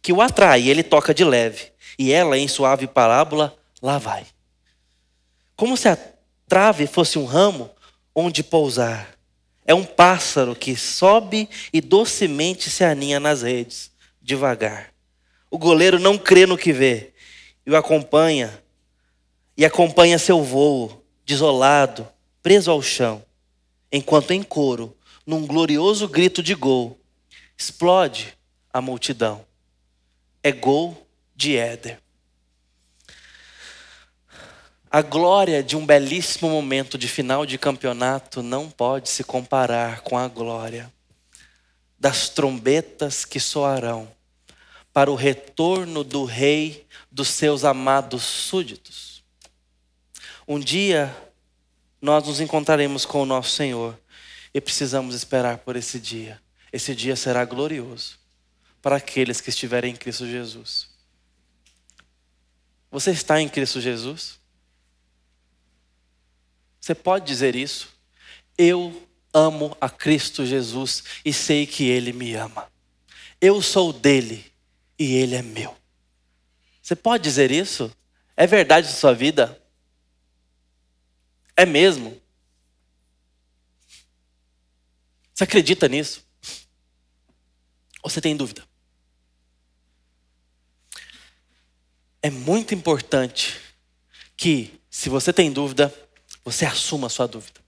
[0.00, 4.24] que o atrai, ele toca de leve, e ela, em suave parábola, lá vai.
[5.54, 5.98] Como se a
[6.48, 7.70] trave fosse um ramo
[8.14, 9.18] onde pousar.
[9.66, 13.90] É um pássaro que sobe e docemente se aninha nas redes,
[14.22, 14.94] devagar.
[15.50, 17.12] O goleiro não crê no que vê
[17.66, 18.62] e o acompanha,
[19.56, 22.08] e acompanha seu voo, desolado,
[22.40, 23.24] preso ao chão,
[23.90, 24.96] enquanto em coro,
[25.26, 26.96] num glorioso grito de gol,
[27.58, 28.38] explode
[28.72, 29.44] a multidão.
[30.42, 31.98] É gol de Éder.
[34.88, 40.16] A glória de um belíssimo momento de final de campeonato não pode se comparar com
[40.16, 40.92] a glória
[41.98, 44.08] das trombetas que soarão
[44.92, 46.85] para o retorno do Rei
[47.16, 49.24] dos seus amados súditos.
[50.46, 51.16] Um dia
[51.98, 53.98] nós nos encontraremos com o nosso Senhor
[54.52, 56.38] e precisamos esperar por esse dia.
[56.70, 58.18] Esse dia será glorioso
[58.82, 60.90] para aqueles que estiverem em Cristo Jesus.
[62.90, 64.38] Você está em Cristo Jesus?
[66.78, 67.88] Você pode dizer isso?
[68.58, 72.70] Eu amo a Cristo Jesus e sei que Ele me ama.
[73.40, 74.44] Eu sou dele
[74.98, 75.74] e Ele é meu.
[76.86, 77.92] Você pode dizer isso?
[78.36, 79.60] É verdade na sua vida?
[81.56, 82.16] É mesmo?
[85.34, 86.24] Você acredita nisso?
[88.04, 88.64] Ou você tem dúvida?
[92.22, 93.60] É muito importante
[94.36, 95.92] que, se você tem dúvida,
[96.44, 97.60] você assuma a sua dúvida.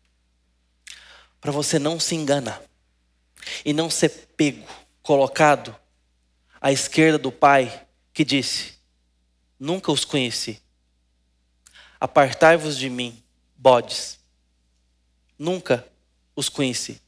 [1.40, 2.62] Para você não se enganar
[3.64, 4.64] e não ser pego,
[5.02, 5.76] colocado
[6.60, 8.77] à esquerda do Pai que disse:
[9.58, 10.62] Nunca os conheci.
[12.00, 13.22] Apartai-vos de mim,
[13.56, 14.18] bodes.
[15.38, 15.86] Nunca
[16.34, 17.00] os conheci.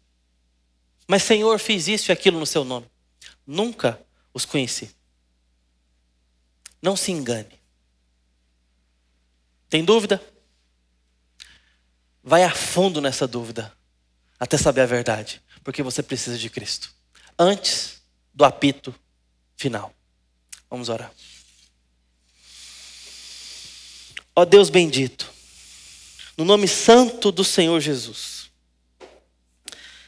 [1.07, 2.87] Mas, Senhor, fiz isso e aquilo no seu nome.
[3.47, 4.01] Nunca
[4.33, 4.95] os conheci.
[6.81, 7.61] Não se engane.
[9.69, 10.21] Tem dúvida?
[12.23, 13.73] Vai a fundo nessa dúvida,
[14.39, 16.93] até saber a verdade, porque você precisa de Cristo.
[17.39, 18.03] Antes
[18.35, 18.95] do apito
[19.57, 19.95] final.
[20.69, 21.13] Vamos orar.
[24.41, 25.31] Ó Deus bendito,
[26.35, 28.51] no nome santo do Senhor Jesus,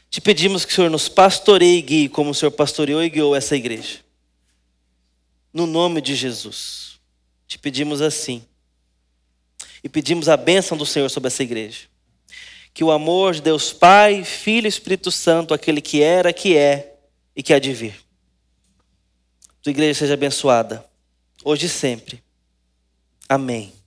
[0.09, 3.35] te pedimos que o Senhor nos pastoreie e guie como o Senhor pastoreou e guiou
[3.35, 3.99] essa igreja.
[5.53, 6.99] No nome de Jesus,
[7.47, 8.43] te pedimos assim.
[9.83, 11.81] E pedimos a bênção do Senhor sobre essa igreja.
[12.73, 16.95] Que o amor de Deus Pai, Filho e Espírito Santo, aquele que era, que é
[17.35, 18.03] e que há de vir.
[19.61, 20.83] Tua igreja seja abençoada,
[21.43, 22.23] hoje e sempre.
[23.29, 23.82] Amém.